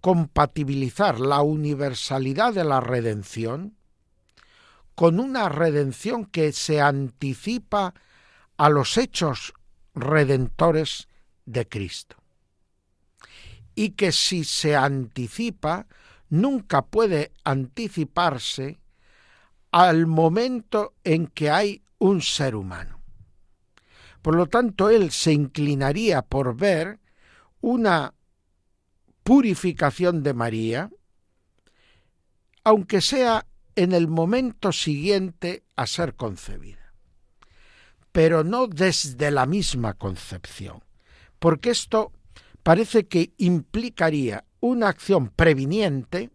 compatibilizar 0.00 1.20
la 1.20 1.42
universalidad 1.42 2.52
de 2.52 2.64
la 2.64 2.80
redención 2.80 3.76
con 4.94 5.20
una 5.20 5.48
redención 5.48 6.26
que 6.26 6.52
se 6.52 6.80
anticipa 6.80 7.94
a 8.56 8.68
los 8.68 8.98
hechos 8.98 9.54
redentores 9.94 11.08
de 11.46 11.68
Cristo 11.68 12.16
y 13.74 13.90
que 13.90 14.12
si 14.12 14.44
se 14.44 14.76
anticipa, 14.76 15.86
nunca 16.28 16.82
puede 16.82 17.32
anticiparse 17.44 18.80
al 19.70 20.06
momento 20.06 20.94
en 21.04 21.26
que 21.26 21.50
hay 21.50 21.82
un 21.98 22.20
ser 22.20 22.54
humano. 22.54 23.01
Por 24.22 24.36
lo 24.36 24.46
tanto, 24.46 24.88
él 24.88 25.10
se 25.10 25.32
inclinaría 25.32 26.22
por 26.22 26.56
ver 26.56 27.00
una 27.60 28.14
purificación 29.24 30.22
de 30.22 30.32
María, 30.32 30.90
aunque 32.64 33.00
sea 33.00 33.46
en 33.74 33.92
el 33.92 34.06
momento 34.06 34.70
siguiente 34.70 35.64
a 35.74 35.86
ser 35.86 36.14
concebida, 36.14 36.94
pero 38.12 38.44
no 38.44 38.68
desde 38.68 39.30
la 39.32 39.46
misma 39.46 39.94
concepción, 39.94 40.84
porque 41.38 41.70
esto 41.70 42.12
parece 42.62 43.08
que 43.08 43.32
implicaría 43.38 44.44
una 44.60 44.88
acción 44.88 45.28
previniente 45.30 46.30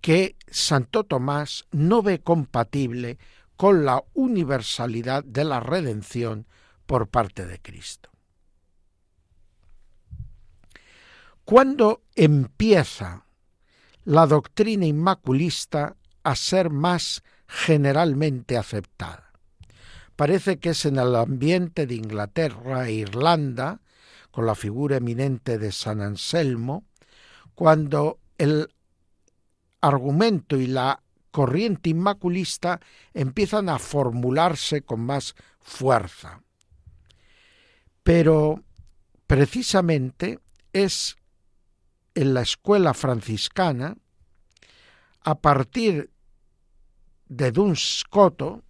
que 0.00 0.36
Santo 0.48 1.04
Tomás 1.04 1.66
no 1.72 2.02
ve 2.02 2.20
compatible 2.20 3.18
con 3.56 3.84
la 3.84 4.02
universalidad 4.14 5.24
de 5.24 5.44
la 5.44 5.60
redención 5.60 6.46
por 6.90 7.06
parte 7.06 7.46
de 7.46 7.60
Cristo. 7.60 8.10
¿Cuándo 11.44 12.02
empieza 12.16 13.26
la 14.04 14.26
doctrina 14.26 14.86
inmaculista 14.86 15.94
a 16.24 16.34
ser 16.34 16.70
más 16.70 17.22
generalmente 17.46 18.56
aceptada. 18.56 19.30
Parece 20.16 20.58
que 20.58 20.70
es 20.70 20.84
en 20.84 20.98
el 20.98 21.14
ambiente 21.14 21.86
de 21.86 21.94
Inglaterra 21.94 22.88
e 22.88 22.94
Irlanda, 22.94 23.80
con 24.32 24.46
la 24.46 24.56
figura 24.56 24.96
eminente 24.96 25.58
de 25.58 25.70
San 25.70 26.00
Anselmo, 26.00 26.82
cuando 27.54 28.18
el 28.36 28.74
argumento 29.80 30.56
y 30.56 30.66
la 30.66 31.00
corriente 31.30 31.90
inmaculista 31.90 32.80
empiezan 33.14 33.68
a 33.68 33.78
formularse 33.78 34.82
con 34.82 35.02
más 35.02 35.36
fuerza. 35.60 36.42
Pero 38.10 38.64
precisamente 39.28 40.40
es 40.72 41.16
en 42.16 42.34
la 42.34 42.40
escuela 42.40 42.92
franciscana, 42.92 43.96
a 45.22 45.36
partir 45.36 46.10
de 47.28 47.52
Duns 47.52 48.00
Scoto, 48.00 48.64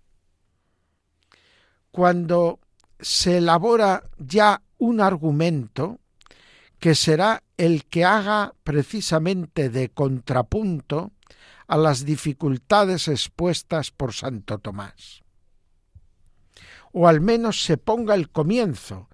cuando 1.90 2.60
se 3.00 3.38
elabora 3.38 4.10
ya 4.18 4.60
un 4.76 5.00
argumento 5.00 6.00
que 6.78 6.94
será 6.94 7.42
el 7.56 7.86
que 7.86 8.04
haga 8.04 8.52
precisamente 8.62 9.70
de 9.70 9.88
contrapunto 9.88 11.12
a 11.66 11.78
las 11.78 12.04
dificultades 12.04 13.08
expuestas 13.08 13.90
por 13.90 14.12
Santo 14.12 14.58
Tomás. 14.58 15.22
O 16.92 17.08
al 17.08 17.22
menos 17.22 17.64
se 17.64 17.78
ponga 17.78 18.14
el 18.14 18.28
comienzo 18.28 19.08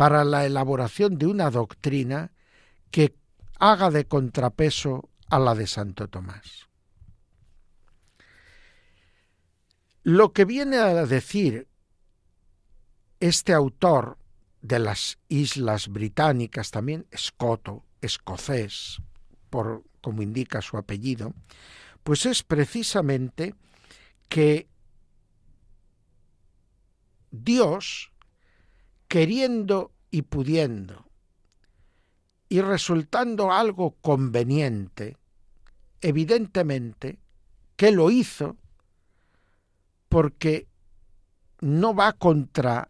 para 0.00 0.24
la 0.24 0.46
elaboración 0.46 1.18
de 1.18 1.26
una 1.26 1.50
doctrina 1.50 2.32
que 2.90 3.14
haga 3.58 3.90
de 3.90 4.06
contrapeso 4.06 5.10
a 5.28 5.38
la 5.38 5.54
de 5.54 5.66
Santo 5.66 6.08
Tomás. 6.08 6.70
Lo 10.02 10.32
que 10.32 10.46
viene 10.46 10.78
a 10.78 11.04
decir 11.04 11.68
este 13.20 13.52
autor 13.52 14.16
de 14.62 14.78
las 14.78 15.18
islas 15.28 15.88
británicas, 15.88 16.70
también 16.70 17.06
escoto, 17.10 17.84
escocés, 18.00 19.02
por 19.50 19.84
como 20.00 20.22
indica 20.22 20.62
su 20.62 20.78
apellido, 20.78 21.34
pues 22.04 22.24
es 22.24 22.42
precisamente 22.42 23.54
que 24.30 24.66
Dios, 27.30 28.10
queriendo 29.10 29.90
y 30.12 30.22
pudiendo, 30.22 31.10
y 32.48 32.60
resultando 32.60 33.50
algo 33.50 33.96
conveniente, 34.00 35.16
evidentemente 36.00 37.18
que 37.74 37.90
lo 37.90 38.12
hizo 38.12 38.56
porque 40.08 40.68
no 41.60 41.92
va 41.92 42.12
contra 42.12 42.88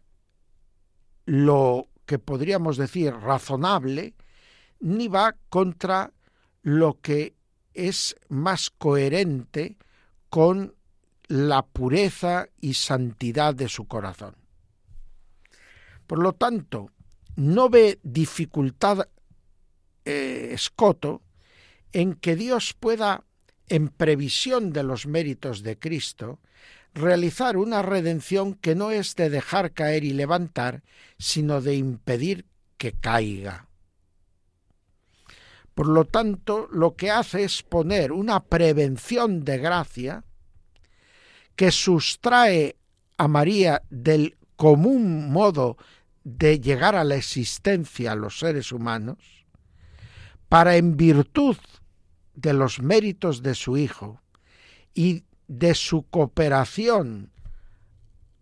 lo 1.25 1.87
que 2.05 2.19
podríamos 2.19 2.77
decir 2.77 3.15
razonable, 3.15 4.13
ni 4.79 5.07
va 5.07 5.35
contra 5.49 6.13
lo 6.61 7.01
que 7.01 7.33
es 7.73 8.15
más 8.29 8.69
coherente 8.69 9.75
con 10.29 10.75
la 11.27 11.65
pureza 11.65 12.47
y 12.59 12.75
santidad 12.75 13.55
de 13.55 13.69
su 13.69 13.87
corazón. 13.87 14.35
Por 16.11 16.19
lo 16.19 16.33
tanto, 16.33 16.91
no 17.37 17.69
ve 17.69 17.97
dificultad 18.03 19.07
eh, 20.03 20.49
escoto 20.51 21.21
en 21.93 22.15
que 22.15 22.35
Dios 22.35 22.75
pueda, 22.77 23.23
en 23.69 23.87
previsión 23.87 24.73
de 24.73 24.83
los 24.83 25.05
méritos 25.05 25.63
de 25.63 25.79
Cristo, 25.79 26.41
realizar 26.93 27.55
una 27.55 27.81
redención 27.81 28.55
que 28.55 28.75
no 28.75 28.91
es 28.91 29.15
de 29.15 29.29
dejar 29.29 29.71
caer 29.71 30.03
y 30.03 30.11
levantar, 30.11 30.83
sino 31.17 31.61
de 31.61 31.75
impedir 31.75 32.45
que 32.77 32.91
caiga. 32.91 33.69
Por 35.73 35.87
lo 35.87 36.03
tanto, 36.03 36.67
lo 36.73 36.97
que 36.97 37.09
hace 37.09 37.45
es 37.45 37.63
poner 37.63 38.11
una 38.11 38.43
prevención 38.43 39.45
de 39.45 39.59
gracia 39.59 40.25
que 41.55 41.71
sustrae 41.71 42.75
a 43.15 43.29
María 43.29 43.81
del 43.89 44.35
común 44.57 45.31
modo 45.31 45.77
de 46.23 46.59
llegar 46.59 46.95
a 46.95 47.03
la 47.03 47.15
existencia 47.15 48.11
a 48.11 48.15
los 48.15 48.39
seres 48.39 48.71
humanos, 48.71 49.45
para 50.49 50.75
en 50.75 50.97
virtud 50.97 51.57
de 52.33 52.53
los 52.53 52.81
méritos 52.81 53.41
de 53.41 53.55
su 53.55 53.77
Hijo 53.77 54.21
y 54.93 55.23
de 55.47 55.73
su 55.75 56.03
cooperación 56.09 57.31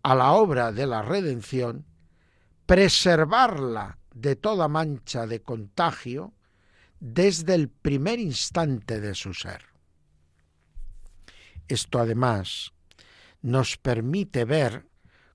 a 0.02 0.14
la 0.14 0.32
obra 0.32 0.72
de 0.72 0.86
la 0.86 1.02
redención, 1.02 1.86
preservarla 2.66 3.98
de 4.14 4.36
toda 4.36 4.68
mancha 4.68 5.26
de 5.26 5.42
contagio 5.42 6.34
desde 7.00 7.54
el 7.54 7.68
primer 7.68 8.18
instante 8.18 9.00
de 9.00 9.14
su 9.14 9.34
ser. 9.34 9.64
Esto 11.68 11.98
además 11.98 12.72
nos 13.42 13.76
permite 13.76 14.44
ver 14.44 14.86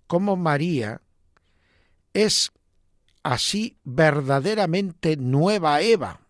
cómo 0.08 0.36
María 0.36 1.02
es 2.16 2.54
así 3.24 3.78
verdaderamente 3.84 5.18
nueva 5.18 5.82
Eva, 5.82 6.22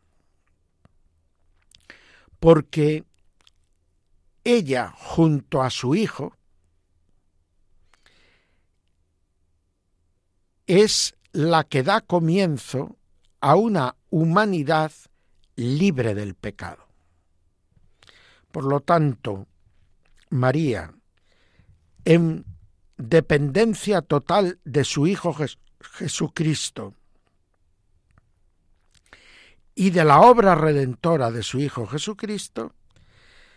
porque 2.39 3.05
ella 4.43 4.93
junto 4.97 5.61
a 5.61 5.69
su 5.69 5.93
hijo 5.93 6.35
es 10.65 11.15
la 11.31 11.63
que 11.63 11.83
da 11.83 12.01
comienzo 12.01 12.97
a 13.39 13.55
una 13.55 13.95
humanidad 14.09 14.91
libre 15.55 16.15
del 16.15 16.33
pecado. 16.33 16.87
Por 18.51 18.63
lo 18.63 18.79
tanto, 18.79 19.45
María, 20.31 20.95
en 22.05 22.45
dependencia 22.97 24.01
total 24.01 24.59
de 24.63 24.83
su 24.83 25.05
Hijo 25.05 25.35
Jesucristo, 25.93 26.93
y 29.75 29.89
de 29.89 30.05
la 30.05 30.21
obra 30.21 30.55
redentora 30.55 31.31
de 31.31 31.43
su 31.43 31.59
Hijo 31.59 31.85
Jesucristo, 31.85 32.73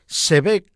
se 0.06 0.40
ve 0.40 0.66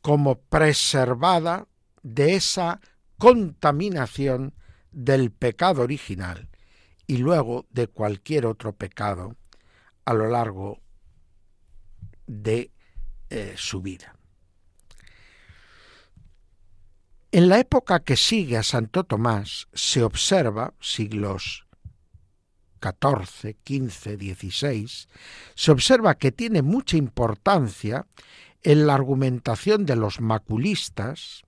como 0.00 0.38
preservada 0.38 1.66
de 2.02 2.34
esa 2.34 2.80
contaminación 3.18 4.54
del 4.92 5.30
pecado 5.30 5.82
original 5.82 6.48
y 7.06 7.18
luego 7.18 7.66
de 7.70 7.88
cualquier 7.88 8.46
otro 8.46 8.74
pecado 8.74 9.36
a 10.04 10.14
lo 10.14 10.28
largo 10.28 10.80
de 12.26 12.70
eh, 13.28 13.54
su 13.56 13.82
vida. 13.82 14.15
En 17.36 17.50
la 17.50 17.58
época 17.58 18.00
que 18.00 18.16
sigue 18.16 18.56
a 18.56 18.62
Santo 18.62 19.04
Tomás 19.04 19.68
se 19.74 20.02
observa, 20.02 20.72
siglos 20.80 21.66
14, 22.80 23.58
15, 23.62 24.16
16, 24.16 25.08
se 25.54 25.70
observa 25.70 26.14
que 26.14 26.32
tiene 26.32 26.62
mucha 26.62 26.96
importancia 26.96 28.06
en 28.62 28.86
la 28.86 28.94
argumentación 28.94 29.84
de 29.84 29.96
los 29.96 30.22
maculistas 30.22 31.42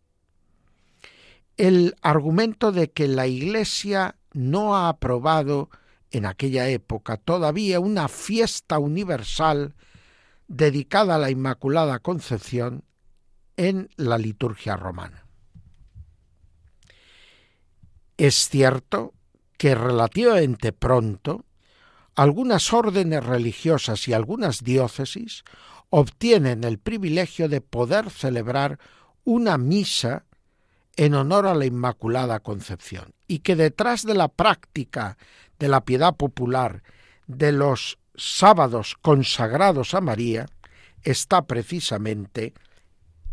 el 1.57 1.97
argumento 2.03 2.71
de 2.71 2.91
que 2.91 3.09
la 3.09 3.27
Iglesia 3.27 4.17
no 4.35 4.77
ha 4.77 4.91
aprobado 4.91 5.71
en 6.11 6.27
aquella 6.27 6.69
época 6.69 7.17
todavía 7.17 7.81
una 7.81 8.09
fiesta 8.09 8.79
universal 8.79 9.75
dedicada 10.49 11.15
a 11.15 11.19
la 11.19 11.31
Inmaculada 11.31 11.99
Concepción 12.01 12.85
en 13.57 13.89
la 13.97 14.19
liturgia 14.19 14.77
romana. 14.77 15.28
Es 18.19 18.49
cierto 18.49 19.15
que 19.57 19.77
relativamente 19.77 20.73
pronto 20.73 21.45
algunas 22.17 22.73
órdenes 22.73 23.25
religiosas 23.25 24.09
y 24.09 24.13
algunas 24.13 24.65
diócesis 24.65 25.45
obtienen 25.89 26.65
el 26.65 26.79
privilegio 26.79 27.49
de 27.49 27.61
poder 27.61 28.11
celebrar 28.11 28.81
una 29.25 29.57
misa 29.57 30.25
en 30.97 31.15
honor 31.15 31.47
a 31.47 31.55
la 31.55 31.65
Inmaculada 31.65 32.41
Concepción 32.41 33.15
y 33.29 33.39
que 33.39 33.55
detrás 33.55 34.05
de 34.05 34.15
la 34.15 34.27
práctica 34.27 35.17
de 35.61 35.69
la 35.69 35.85
piedad 35.85 36.17
popular 36.17 36.83
de 37.29 37.53
los 37.53 37.99
sábados 38.17 38.97
consagrados 39.01 39.95
a 39.95 40.01
María 40.01 40.47
está 41.05 41.47
precisamente 41.47 42.53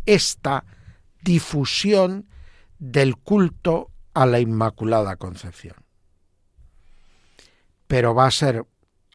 esta 0.06 0.64
difusión 1.22 2.28
del 2.78 3.16
culto 3.16 3.90
a 4.16 4.26
la 4.26 4.40
Inmaculada 4.40 5.16
Concepción 5.16 5.86
pero 7.86 8.14
va 8.14 8.26
a 8.26 8.30
ser 8.30 8.64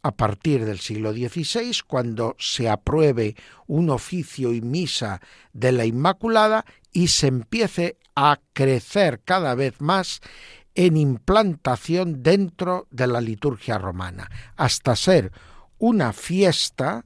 a 0.04 0.16
partir 0.16 0.66
del 0.66 0.80
siglo 0.80 1.14
XVI, 1.14 1.82
cuando 1.86 2.36
se 2.39 2.70
apruebe 2.70 3.36
un 3.68 3.89
oficio 3.91 4.52
y 4.52 4.62
misa 4.62 5.22
de 5.54 5.72
la 5.72 5.86
Inmaculada 5.86 6.66
y 6.91 7.10
se 7.10 7.28
empiece 7.28 7.97
a 8.16 8.39
crecer 8.54 9.22
cada 9.24 9.54
vez 9.54 9.80
más 9.80 10.22
en 10.74 10.97
implantación 10.97 12.24
dentro 12.24 12.88
de 12.89 13.06
la 13.08 13.22
liturgia 13.22 13.78
romana, 13.78 14.30
hasta 14.56 14.95
ser 14.95 15.32
una 15.78 16.14
fiesta 16.14 17.06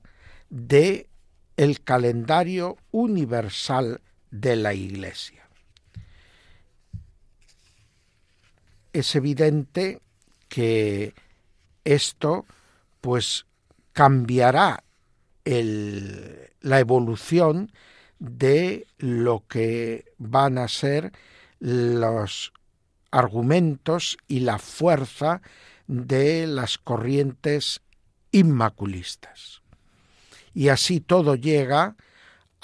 de 0.49 1.09
el 1.57 1.81
calendario 1.83 2.77
universal 2.91 4.01
de 4.31 4.55
la 4.55 4.73
Iglesia. 4.73 5.44
Es 8.95 9.13
evidente 9.13 9.99
que 10.47 11.13
esto 11.83 12.45
pues 13.01 13.45
cambiará 13.91 14.85
la 15.43 16.79
evolución 16.79 17.73
de 18.19 18.87
lo 18.97 19.43
que 19.49 20.05
van 20.17 20.57
a 20.57 20.69
ser 20.69 21.11
los 21.59 22.53
argumentos 23.11 24.17
y 24.29 24.39
la 24.39 24.59
fuerza 24.59 25.41
de 25.87 26.47
las 26.47 26.77
corrientes 26.77 27.81
inmaculistas. 28.31 29.61
Y 30.53 30.69
así 30.69 31.01
todo 31.01 31.35
llega 31.35 31.97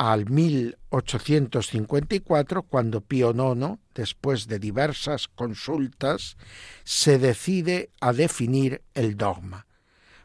al 0.01 0.29
1854, 0.31 2.63
cuando 2.63 3.01
Pío 3.01 3.35
IX, 3.35 3.77
después 3.93 4.47
de 4.47 4.57
diversas 4.57 5.27
consultas, 5.27 6.37
se 6.83 7.19
decide 7.19 7.91
a 8.01 8.11
definir 8.11 8.81
el 8.95 9.15
dogma. 9.15 9.67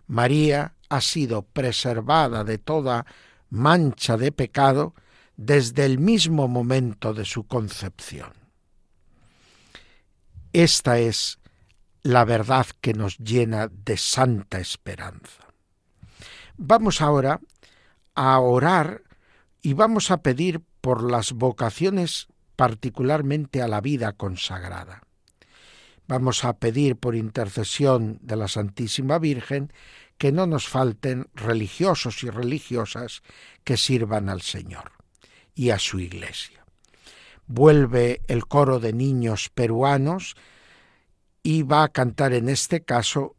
María 0.06 0.72
ha 0.88 1.02
sido 1.02 1.42
preservada 1.42 2.42
de 2.42 2.56
toda 2.56 3.04
mancha 3.50 4.16
de 4.16 4.32
pecado 4.32 4.94
desde 5.36 5.84
el 5.84 5.98
mismo 5.98 6.48
momento 6.48 7.12
de 7.12 7.26
su 7.26 7.46
concepción. 7.46 8.32
Esta 10.54 11.00
es 11.00 11.38
la 12.02 12.24
verdad 12.24 12.66
que 12.80 12.94
nos 12.94 13.18
llena 13.18 13.68
de 13.68 13.98
santa 13.98 14.58
esperanza. 14.58 15.42
Vamos 16.56 17.02
ahora 17.02 17.40
a 18.14 18.40
orar 18.40 19.02
y 19.66 19.72
vamos 19.72 20.12
a 20.12 20.18
pedir 20.18 20.62
por 20.80 21.10
las 21.10 21.32
vocaciones 21.32 22.28
particularmente 22.54 23.62
a 23.62 23.66
la 23.66 23.80
vida 23.80 24.12
consagrada. 24.12 25.02
Vamos 26.06 26.44
a 26.44 26.58
pedir 26.58 26.94
por 26.94 27.16
intercesión 27.16 28.20
de 28.22 28.36
la 28.36 28.46
Santísima 28.46 29.18
Virgen 29.18 29.72
que 30.18 30.30
no 30.30 30.46
nos 30.46 30.68
falten 30.68 31.26
religiosos 31.34 32.22
y 32.22 32.30
religiosas 32.30 33.24
que 33.64 33.76
sirvan 33.76 34.28
al 34.28 34.40
Señor 34.40 34.92
y 35.52 35.70
a 35.70 35.80
su 35.80 35.98
Iglesia. 35.98 36.64
Vuelve 37.48 38.20
el 38.28 38.46
coro 38.46 38.78
de 38.78 38.92
niños 38.92 39.50
peruanos 39.52 40.36
y 41.42 41.64
va 41.64 41.82
a 41.82 41.88
cantar 41.88 42.34
en 42.34 42.48
este 42.48 42.84
caso 42.84 43.34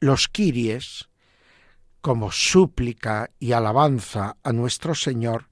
los 0.00 0.28
kiries 0.28 1.10
como 2.00 2.32
súplica 2.32 3.28
y 3.38 3.52
alabanza 3.52 4.38
a 4.42 4.54
nuestro 4.54 4.94
Señor 4.94 5.50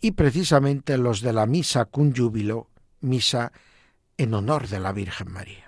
y 0.00 0.12
precisamente 0.12 0.98
los 0.98 1.20
de 1.20 1.32
la 1.32 1.46
misa 1.46 1.86
con 1.86 2.14
júbilo, 2.14 2.70
misa 3.00 3.52
en 4.16 4.34
honor 4.34 4.68
de 4.68 4.80
la 4.80 4.92
Virgen 4.92 5.30
María. 5.30 5.65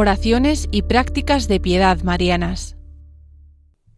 Oraciones 0.00 0.68
y 0.70 0.82
prácticas 0.82 1.48
de 1.48 1.58
piedad 1.58 2.00
marianas. 2.04 2.76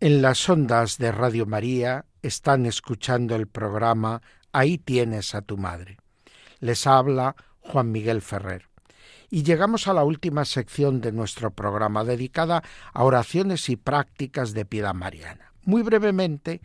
En 0.01 0.23
las 0.23 0.49
ondas 0.49 0.97
de 0.97 1.13
Radio 1.13 1.45
María 1.45 2.07
están 2.23 2.65
escuchando 2.65 3.37
el 3.37 3.47
programa 3.47 4.23
Ahí 4.51 4.79
tienes 4.79 5.35
a 5.35 5.43
tu 5.43 5.59
madre. 5.59 5.99
Les 6.59 6.87
habla 6.87 7.37
Juan 7.61 7.93
Miguel 7.93 8.23
Ferrer. 8.23 8.71
Y 9.29 9.43
llegamos 9.43 9.89
a 9.89 9.93
la 9.93 10.03
última 10.03 10.47
sección 10.47 11.03
de 11.03 11.13
nuestro 11.13 11.51
programa 11.51 12.03
dedicada 12.03 12.63
a 12.95 13.05
oraciones 13.05 13.69
y 13.69 13.77
prácticas 13.77 14.55
de 14.55 14.65
piedad 14.65 14.95
mariana. 14.95 15.53
Muy 15.67 15.83
brevemente 15.83 16.63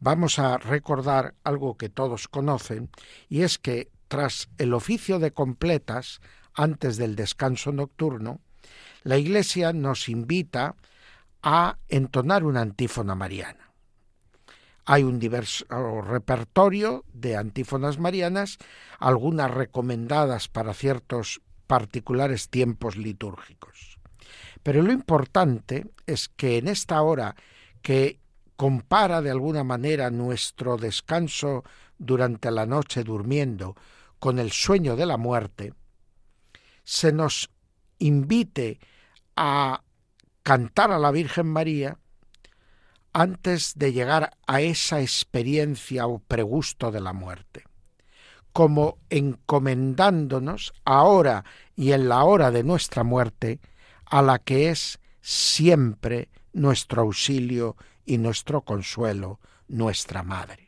vamos 0.00 0.38
a 0.38 0.56
recordar 0.56 1.34
algo 1.44 1.76
que 1.76 1.90
todos 1.90 2.26
conocen 2.26 2.88
y 3.28 3.42
es 3.42 3.58
que 3.58 3.90
tras 4.08 4.48
el 4.56 4.72
oficio 4.72 5.18
de 5.18 5.32
completas, 5.32 6.22
antes 6.54 6.96
del 6.96 7.16
descanso 7.16 7.70
nocturno, 7.70 8.40
la 9.08 9.16
Iglesia 9.16 9.72
nos 9.72 10.10
invita 10.10 10.76
a 11.42 11.78
entonar 11.88 12.44
una 12.44 12.60
antífona 12.60 13.14
mariana. 13.14 13.72
Hay 14.84 15.02
un 15.02 15.18
diverso 15.18 15.64
repertorio 16.02 17.06
de 17.14 17.34
antífonas 17.34 17.98
marianas, 17.98 18.58
algunas 18.98 19.50
recomendadas 19.50 20.48
para 20.48 20.74
ciertos 20.74 21.40
particulares 21.66 22.50
tiempos 22.50 22.98
litúrgicos. 22.98 23.98
Pero 24.62 24.82
lo 24.82 24.92
importante 24.92 25.86
es 26.06 26.28
que 26.28 26.58
en 26.58 26.68
esta 26.68 27.00
hora 27.00 27.34
que 27.80 28.20
compara 28.56 29.22
de 29.22 29.30
alguna 29.30 29.64
manera 29.64 30.10
nuestro 30.10 30.76
descanso 30.76 31.64
durante 31.96 32.50
la 32.50 32.66
noche 32.66 33.04
durmiendo 33.04 33.74
con 34.18 34.38
el 34.38 34.52
sueño 34.52 34.96
de 34.96 35.06
la 35.06 35.16
muerte, 35.16 35.72
se 36.84 37.10
nos 37.10 37.48
invite 37.98 38.78
a 39.40 39.84
cantar 40.42 40.90
a 40.90 40.98
la 40.98 41.12
Virgen 41.12 41.46
María 41.46 41.96
antes 43.12 43.74
de 43.76 43.92
llegar 43.92 44.36
a 44.48 44.60
esa 44.60 45.00
experiencia 45.00 46.08
o 46.08 46.18
pregusto 46.18 46.90
de 46.90 47.00
la 47.00 47.12
muerte, 47.12 47.62
como 48.52 48.98
encomendándonos 49.10 50.72
ahora 50.84 51.44
y 51.76 51.92
en 51.92 52.08
la 52.08 52.24
hora 52.24 52.50
de 52.50 52.64
nuestra 52.64 53.04
muerte 53.04 53.60
a 54.06 54.22
la 54.22 54.40
que 54.40 54.70
es 54.70 54.98
siempre 55.20 56.30
nuestro 56.52 57.02
auxilio 57.02 57.76
y 58.04 58.18
nuestro 58.18 58.62
consuelo, 58.62 59.38
nuestra 59.68 60.24
Madre. 60.24 60.66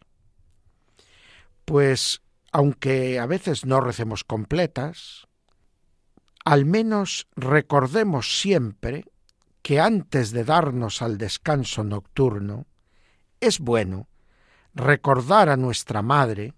Pues, 1.64 2.22
aunque 2.52 3.18
a 3.18 3.26
veces 3.26 3.64
no 3.64 3.80
recemos 3.80 4.22
completas, 4.22 5.26
al 6.44 6.64
menos 6.64 7.26
recordemos 7.36 8.40
siempre 8.40 9.04
que 9.62 9.80
antes 9.80 10.30
de 10.32 10.44
darnos 10.44 11.02
al 11.02 11.18
descanso 11.18 11.84
nocturno, 11.84 12.66
es 13.40 13.58
bueno 13.58 14.08
recordar 14.74 15.48
a 15.48 15.56
nuestra 15.56 16.02
Madre, 16.02 16.54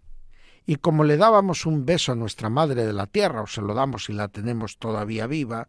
y 0.64 0.76
como 0.76 1.02
le 1.02 1.16
dábamos 1.16 1.66
un 1.66 1.84
beso 1.84 2.12
a 2.12 2.16
nuestra 2.16 2.48
Madre 2.48 2.86
de 2.86 2.92
la 2.92 3.06
Tierra, 3.06 3.42
o 3.42 3.46
se 3.46 3.62
lo 3.62 3.74
damos 3.74 4.04
si 4.04 4.12
la 4.12 4.28
tenemos 4.28 4.78
todavía 4.78 5.26
viva, 5.26 5.66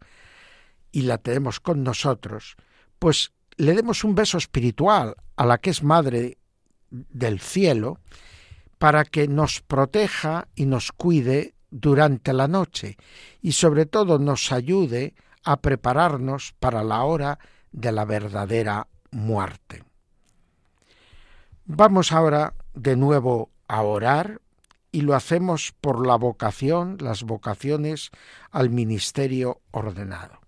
y 0.92 1.02
la 1.02 1.18
tenemos 1.18 1.58
con 1.58 1.82
nosotros, 1.82 2.56
pues 3.00 3.32
le 3.56 3.74
demos 3.74 4.04
un 4.04 4.14
beso 4.14 4.38
espiritual 4.38 5.16
a 5.36 5.46
la 5.46 5.58
que 5.58 5.70
es 5.70 5.82
Madre 5.82 6.38
del 6.90 7.40
cielo, 7.40 7.98
para 8.78 9.04
que 9.04 9.26
nos 9.26 9.60
proteja 9.60 10.46
y 10.54 10.66
nos 10.66 10.92
cuide 10.92 11.54
durante 11.74 12.32
la 12.32 12.46
noche, 12.46 12.96
y 13.42 13.50
sobre 13.50 13.84
todo 13.84 14.20
nos 14.20 14.52
ayude 14.52 15.14
a 15.42 15.56
prepararnos 15.56 16.54
para 16.60 16.84
la 16.84 17.02
hora 17.02 17.40
de 17.72 17.90
la 17.90 18.04
verdadera 18.04 18.86
muerte. 19.10 19.82
Vamos 21.64 22.12
ahora 22.12 22.54
de 22.74 22.94
nuevo 22.94 23.50
a 23.66 23.82
orar 23.82 24.40
y 24.92 25.00
lo 25.00 25.16
hacemos 25.16 25.74
por 25.80 26.06
la 26.06 26.14
vocación, 26.14 26.96
las 27.00 27.24
vocaciones 27.24 28.12
al 28.52 28.70
ministerio 28.70 29.60
ordenado. 29.72 30.38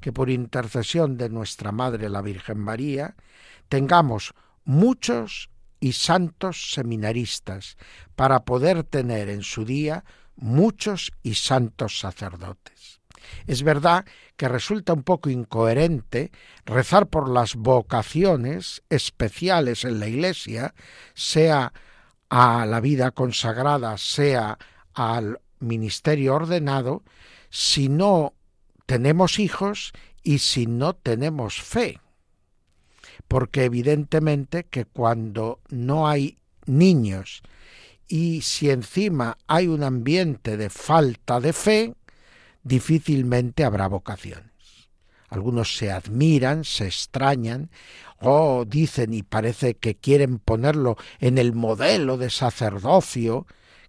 Que 0.00 0.12
por 0.12 0.30
intercesión 0.30 1.16
de 1.16 1.28
nuestra 1.28 1.70
Madre 1.70 2.08
la 2.08 2.22
Virgen 2.22 2.58
María 2.58 3.14
tengamos 3.68 4.34
muchos 4.64 5.48
y 5.78 5.92
santos 5.92 6.72
seminaristas 6.72 7.76
para 8.16 8.44
poder 8.44 8.82
tener 8.82 9.28
en 9.28 9.42
su 9.42 9.64
día 9.64 10.04
muchos 10.42 11.12
y 11.22 11.34
santos 11.34 12.00
sacerdotes. 12.00 13.00
Es 13.46 13.62
verdad 13.62 14.04
que 14.36 14.48
resulta 14.48 14.92
un 14.92 15.04
poco 15.04 15.30
incoherente 15.30 16.32
rezar 16.66 17.06
por 17.06 17.28
las 17.28 17.54
vocaciones 17.54 18.82
especiales 18.90 19.84
en 19.84 20.00
la 20.00 20.08
Iglesia, 20.08 20.74
sea 21.14 21.72
a 22.28 22.66
la 22.66 22.80
vida 22.80 23.12
consagrada, 23.12 23.96
sea 23.98 24.58
al 24.94 25.40
ministerio 25.60 26.34
ordenado, 26.34 27.02
si 27.48 27.88
no 27.88 28.34
tenemos 28.86 29.38
hijos 29.38 29.92
y 30.22 30.38
si 30.38 30.66
no 30.66 30.94
tenemos 30.94 31.62
fe. 31.62 32.00
Porque 33.28 33.64
evidentemente 33.64 34.64
que 34.64 34.86
cuando 34.86 35.60
no 35.68 36.08
hay 36.08 36.38
niños 36.66 37.42
y 38.12 38.42
si 38.42 38.68
encima 38.68 39.38
hay 39.46 39.68
un 39.68 39.82
ambiente 39.82 40.58
de 40.58 40.68
falta 40.68 41.40
de 41.40 41.54
fe, 41.54 41.94
difícilmente 42.62 43.64
habrá 43.64 43.88
vocaciones. 43.88 44.52
Algunos 45.30 45.78
se 45.78 45.90
admiran, 45.90 46.62
se 46.62 46.84
extrañan, 46.84 47.70
o 48.20 48.66
dicen 48.66 49.14
y 49.14 49.22
parece 49.22 49.76
que 49.76 49.94
quieren 49.94 50.38
ponerlo 50.38 50.98
en 51.20 51.38
el 51.38 51.54
modelo 51.54 52.18
de 52.18 52.28
sacerdocio 52.28 53.46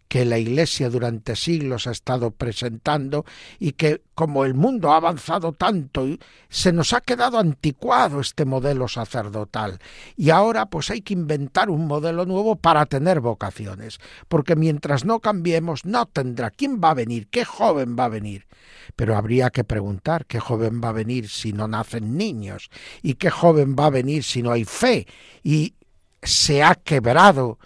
que 0.08 0.26
la 0.26 0.38
Iglesia 0.38 0.90
durante 0.90 1.36
siglos 1.36 1.88
ha 1.88 1.92
estado 1.92 2.32
presentando 2.32 3.26
y 3.60 3.74
que 3.74 4.02
como 4.16 4.46
el 4.46 4.54
mundo 4.54 4.92
ha 4.92 4.98
avanzado 4.98 5.54
tanto 5.54 6.06
se 6.50 6.72
nos 6.72 6.94
ha 6.94 7.02
quedado 7.02 7.40
anticuado 7.40 8.20
este 8.20 8.46
modelo 8.46 8.88
sacerdotal. 8.88 9.80
Y 10.16 10.30
ahora 10.30 10.68
pues 10.68 10.90
hay 10.92 11.02
que 11.02 11.14
inventar 11.14 11.70
un 11.70 11.88
modelo 11.88 12.26
nuevo 12.26 12.56
para 12.56 12.86
tener 12.86 13.22
vocaciones 13.22 14.00
porque 14.28 14.56
mientras 14.56 15.06
no 15.06 15.20
cambiemos 15.20 15.86
no 15.86 16.06
tendrá. 16.06 16.52
Quién 16.52 16.80
va 16.80 16.92
a 16.92 16.96
venir 16.96 17.28
qué 17.30 17.46
joven 17.46 17.96
va 17.98 18.06
a 18.06 18.10
venir 18.10 18.48
pero 18.96 19.18
habría 19.18 19.50
que 19.50 19.64
preguntar 19.64 20.26
qué 20.26 20.40
joven 20.40 20.82
va 20.84 20.90
a 20.90 20.94
venir 20.94 21.30
si 21.30 21.54
no 21.54 21.68
nacen 21.68 22.18
niños 22.18 22.70
y 23.02 23.16
qué 23.16 23.30
joven 23.30 23.76
va 23.78 23.88
a 23.88 23.92
venir 23.92 24.24
si 24.24 24.42
no 24.44 24.52
hay 24.52 24.66
fe 24.66 25.08
y 25.44 25.74
se 26.22 26.64
ha 26.64 26.76
quebrado 26.76 27.60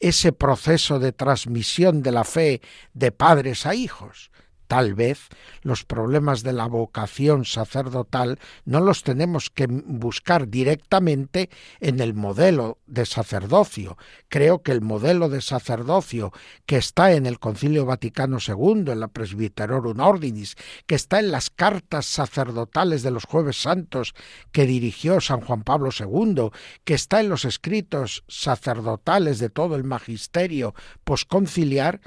ese 0.00 0.32
proceso 0.32 0.98
de 0.98 1.12
transmisión 1.12 2.02
de 2.02 2.12
la 2.12 2.24
fe 2.24 2.60
de 2.94 3.12
padres 3.12 3.66
a 3.66 3.74
hijos. 3.74 4.30
Tal 4.70 4.94
vez 4.94 5.26
los 5.62 5.84
problemas 5.84 6.44
de 6.44 6.52
la 6.52 6.68
vocación 6.68 7.44
sacerdotal 7.44 8.38
no 8.64 8.78
los 8.78 9.02
tenemos 9.02 9.50
que 9.50 9.66
buscar 9.66 10.46
directamente 10.46 11.50
en 11.80 11.98
el 11.98 12.14
modelo 12.14 12.78
de 12.86 13.04
sacerdocio. 13.04 13.98
Creo 14.28 14.62
que 14.62 14.70
el 14.70 14.80
modelo 14.80 15.28
de 15.28 15.40
sacerdocio 15.40 16.32
que 16.66 16.76
está 16.76 17.10
en 17.14 17.26
el 17.26 17.40
Concilio 17.40 17.84
Vaticano 17.84 18.38
II, 18.38 18.92
en 18.92 19.00
la 19.00 19.08
Presbyterorum 19.08 19.98
Ordinis, 19.98 20.54
que 20.86 20.94
está 20.94 21.18
en 21.18 21.32
las 21.32 21.50
cartas 21.50 22.06
sacerdotales 22.06 23.02
de 23.02 23.10
los 23.10 23.24
Jueves 23.24 23.60
Santos 23.60 24.14
que 24.52 24.66
dirigió 24.66 25.20
San 25.20 25.40
Juan 25.40 25.64
Pablo 25.64 25.90
II, 25.98 26.50
que 26.84 26.94
está 26.94 27.18
en 27.18 27.28
los 27.28 27.44
escritos 27.44 28.22
sacerdotales 28.28 29.40
de 29.40 29.50
todo 29.50 29.74
el 29.74 29.82
magisterio 29.82 30.76
posconciliar, 31.02 32.00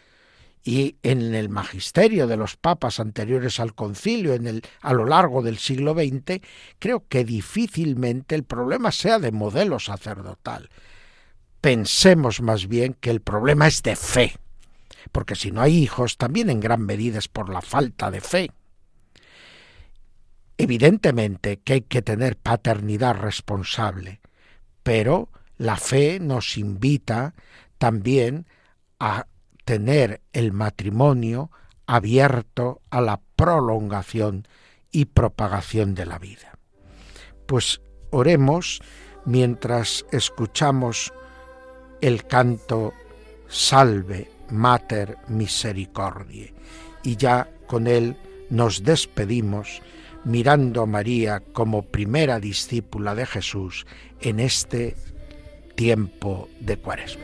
y 0.63 0.97
en 1.03 1.35
el 1.35 1.49
magisterio 1.49 2.25
de 2.25 2.37
los 2.37 2.55
papas 2.55 2.99
anteriores 2.99 3.59
al 3.59 3.75
concilio 3.75 4.33
en 4.33 4.47
el, 4.47 4.61
a 4.81 4.93
lo 4.93 5.05
largo 5.05 5.41
del 5.41 5.57
siglo 5.57 5.93
XX, 5.93 6.41
creo 6.79 7.05
que 7.07 7.25
difícilmente 7.25 8.33
el 8.35 8.43
problema 8.43 8.91
sea 8.91 9.19
de 9.19 9.33
modelo 9.33 9.79
sacerdotal. 9.79 10.69
Pensemos 11.59 12.41
más 12.41 12.67
bien 12.67 12.93
que 12.93 13.09
el 13.09 13.21
problema 13.21 13.67
es 13.67 13.83
de 13.83 13.97
fe, 13.97 14.37
porque 15.11 15.35
si 15.35 15.51
no 15.51 15.61
hay 15.61 15.77
hijos, 15.77 16.17
también 16.17 16.49
en 16.49 16.61
gran 16.61 16.81
medida 16.85 17.19
es 17.19 17.27
por 17.27 17.49
la 17.49 17.61
falta 17.61 18.09
de 18.09 18.21
fe. 18.21 18.51
Evidentemente 20.57 21.59
que 21.59 21.73
hay 21.73 21.81
que 21.81 22.01
tener 22.01 22.37
paternidad 22.37 23.15
responsable, 23.15 24.21
pero 24.81 25.29
la 25.57 25.75
fe 25.75 26.19
nos 26.21 26.57
invita 26.57 27.33
también 27.77 28.47
a 28.99 29.27
tener 29.65 30.21
el 30.33 30.51
matrimonio 30.51 31.51
abierto 31.85 32.81
a 32.89 33.01
la 33.01 33.21
prolongación 33.35 34.47
y 34.91 35.05
propagación 35.05 35.95
de 35.95 36.05
la 36.05 36.19
vida. 36.19 36.57
Pues 37.45 37.81
oremos 38.11 38.81
mientras 39.25 40.05
escuchamos 40.11 41.13
el 42.01 42.25
canto 42.25 42.93
Salve 43.47 44.29
Mater 44.49 45.17
Misericordiae 45.27 46.53
y 47.03 47.15
ya 47.15 47.49
con 47.67 47.87
él 47.87 48.17
nos 48.49 48.83
despedimos 48.83 49.81
mirando 50.23 50.83
a 50.83 50.85
María 50.85 51.41
como 51.53 51.83
primera 51.83 52.39
discípula 52.39 53.15
de 53.15 53.25
Jesús 53.25 53.85
en 54.21 54.39
este 54.39 54.95
tiempo 55.75 56.49
de 56.59 56.77
Cuaresma. 56.77 57.23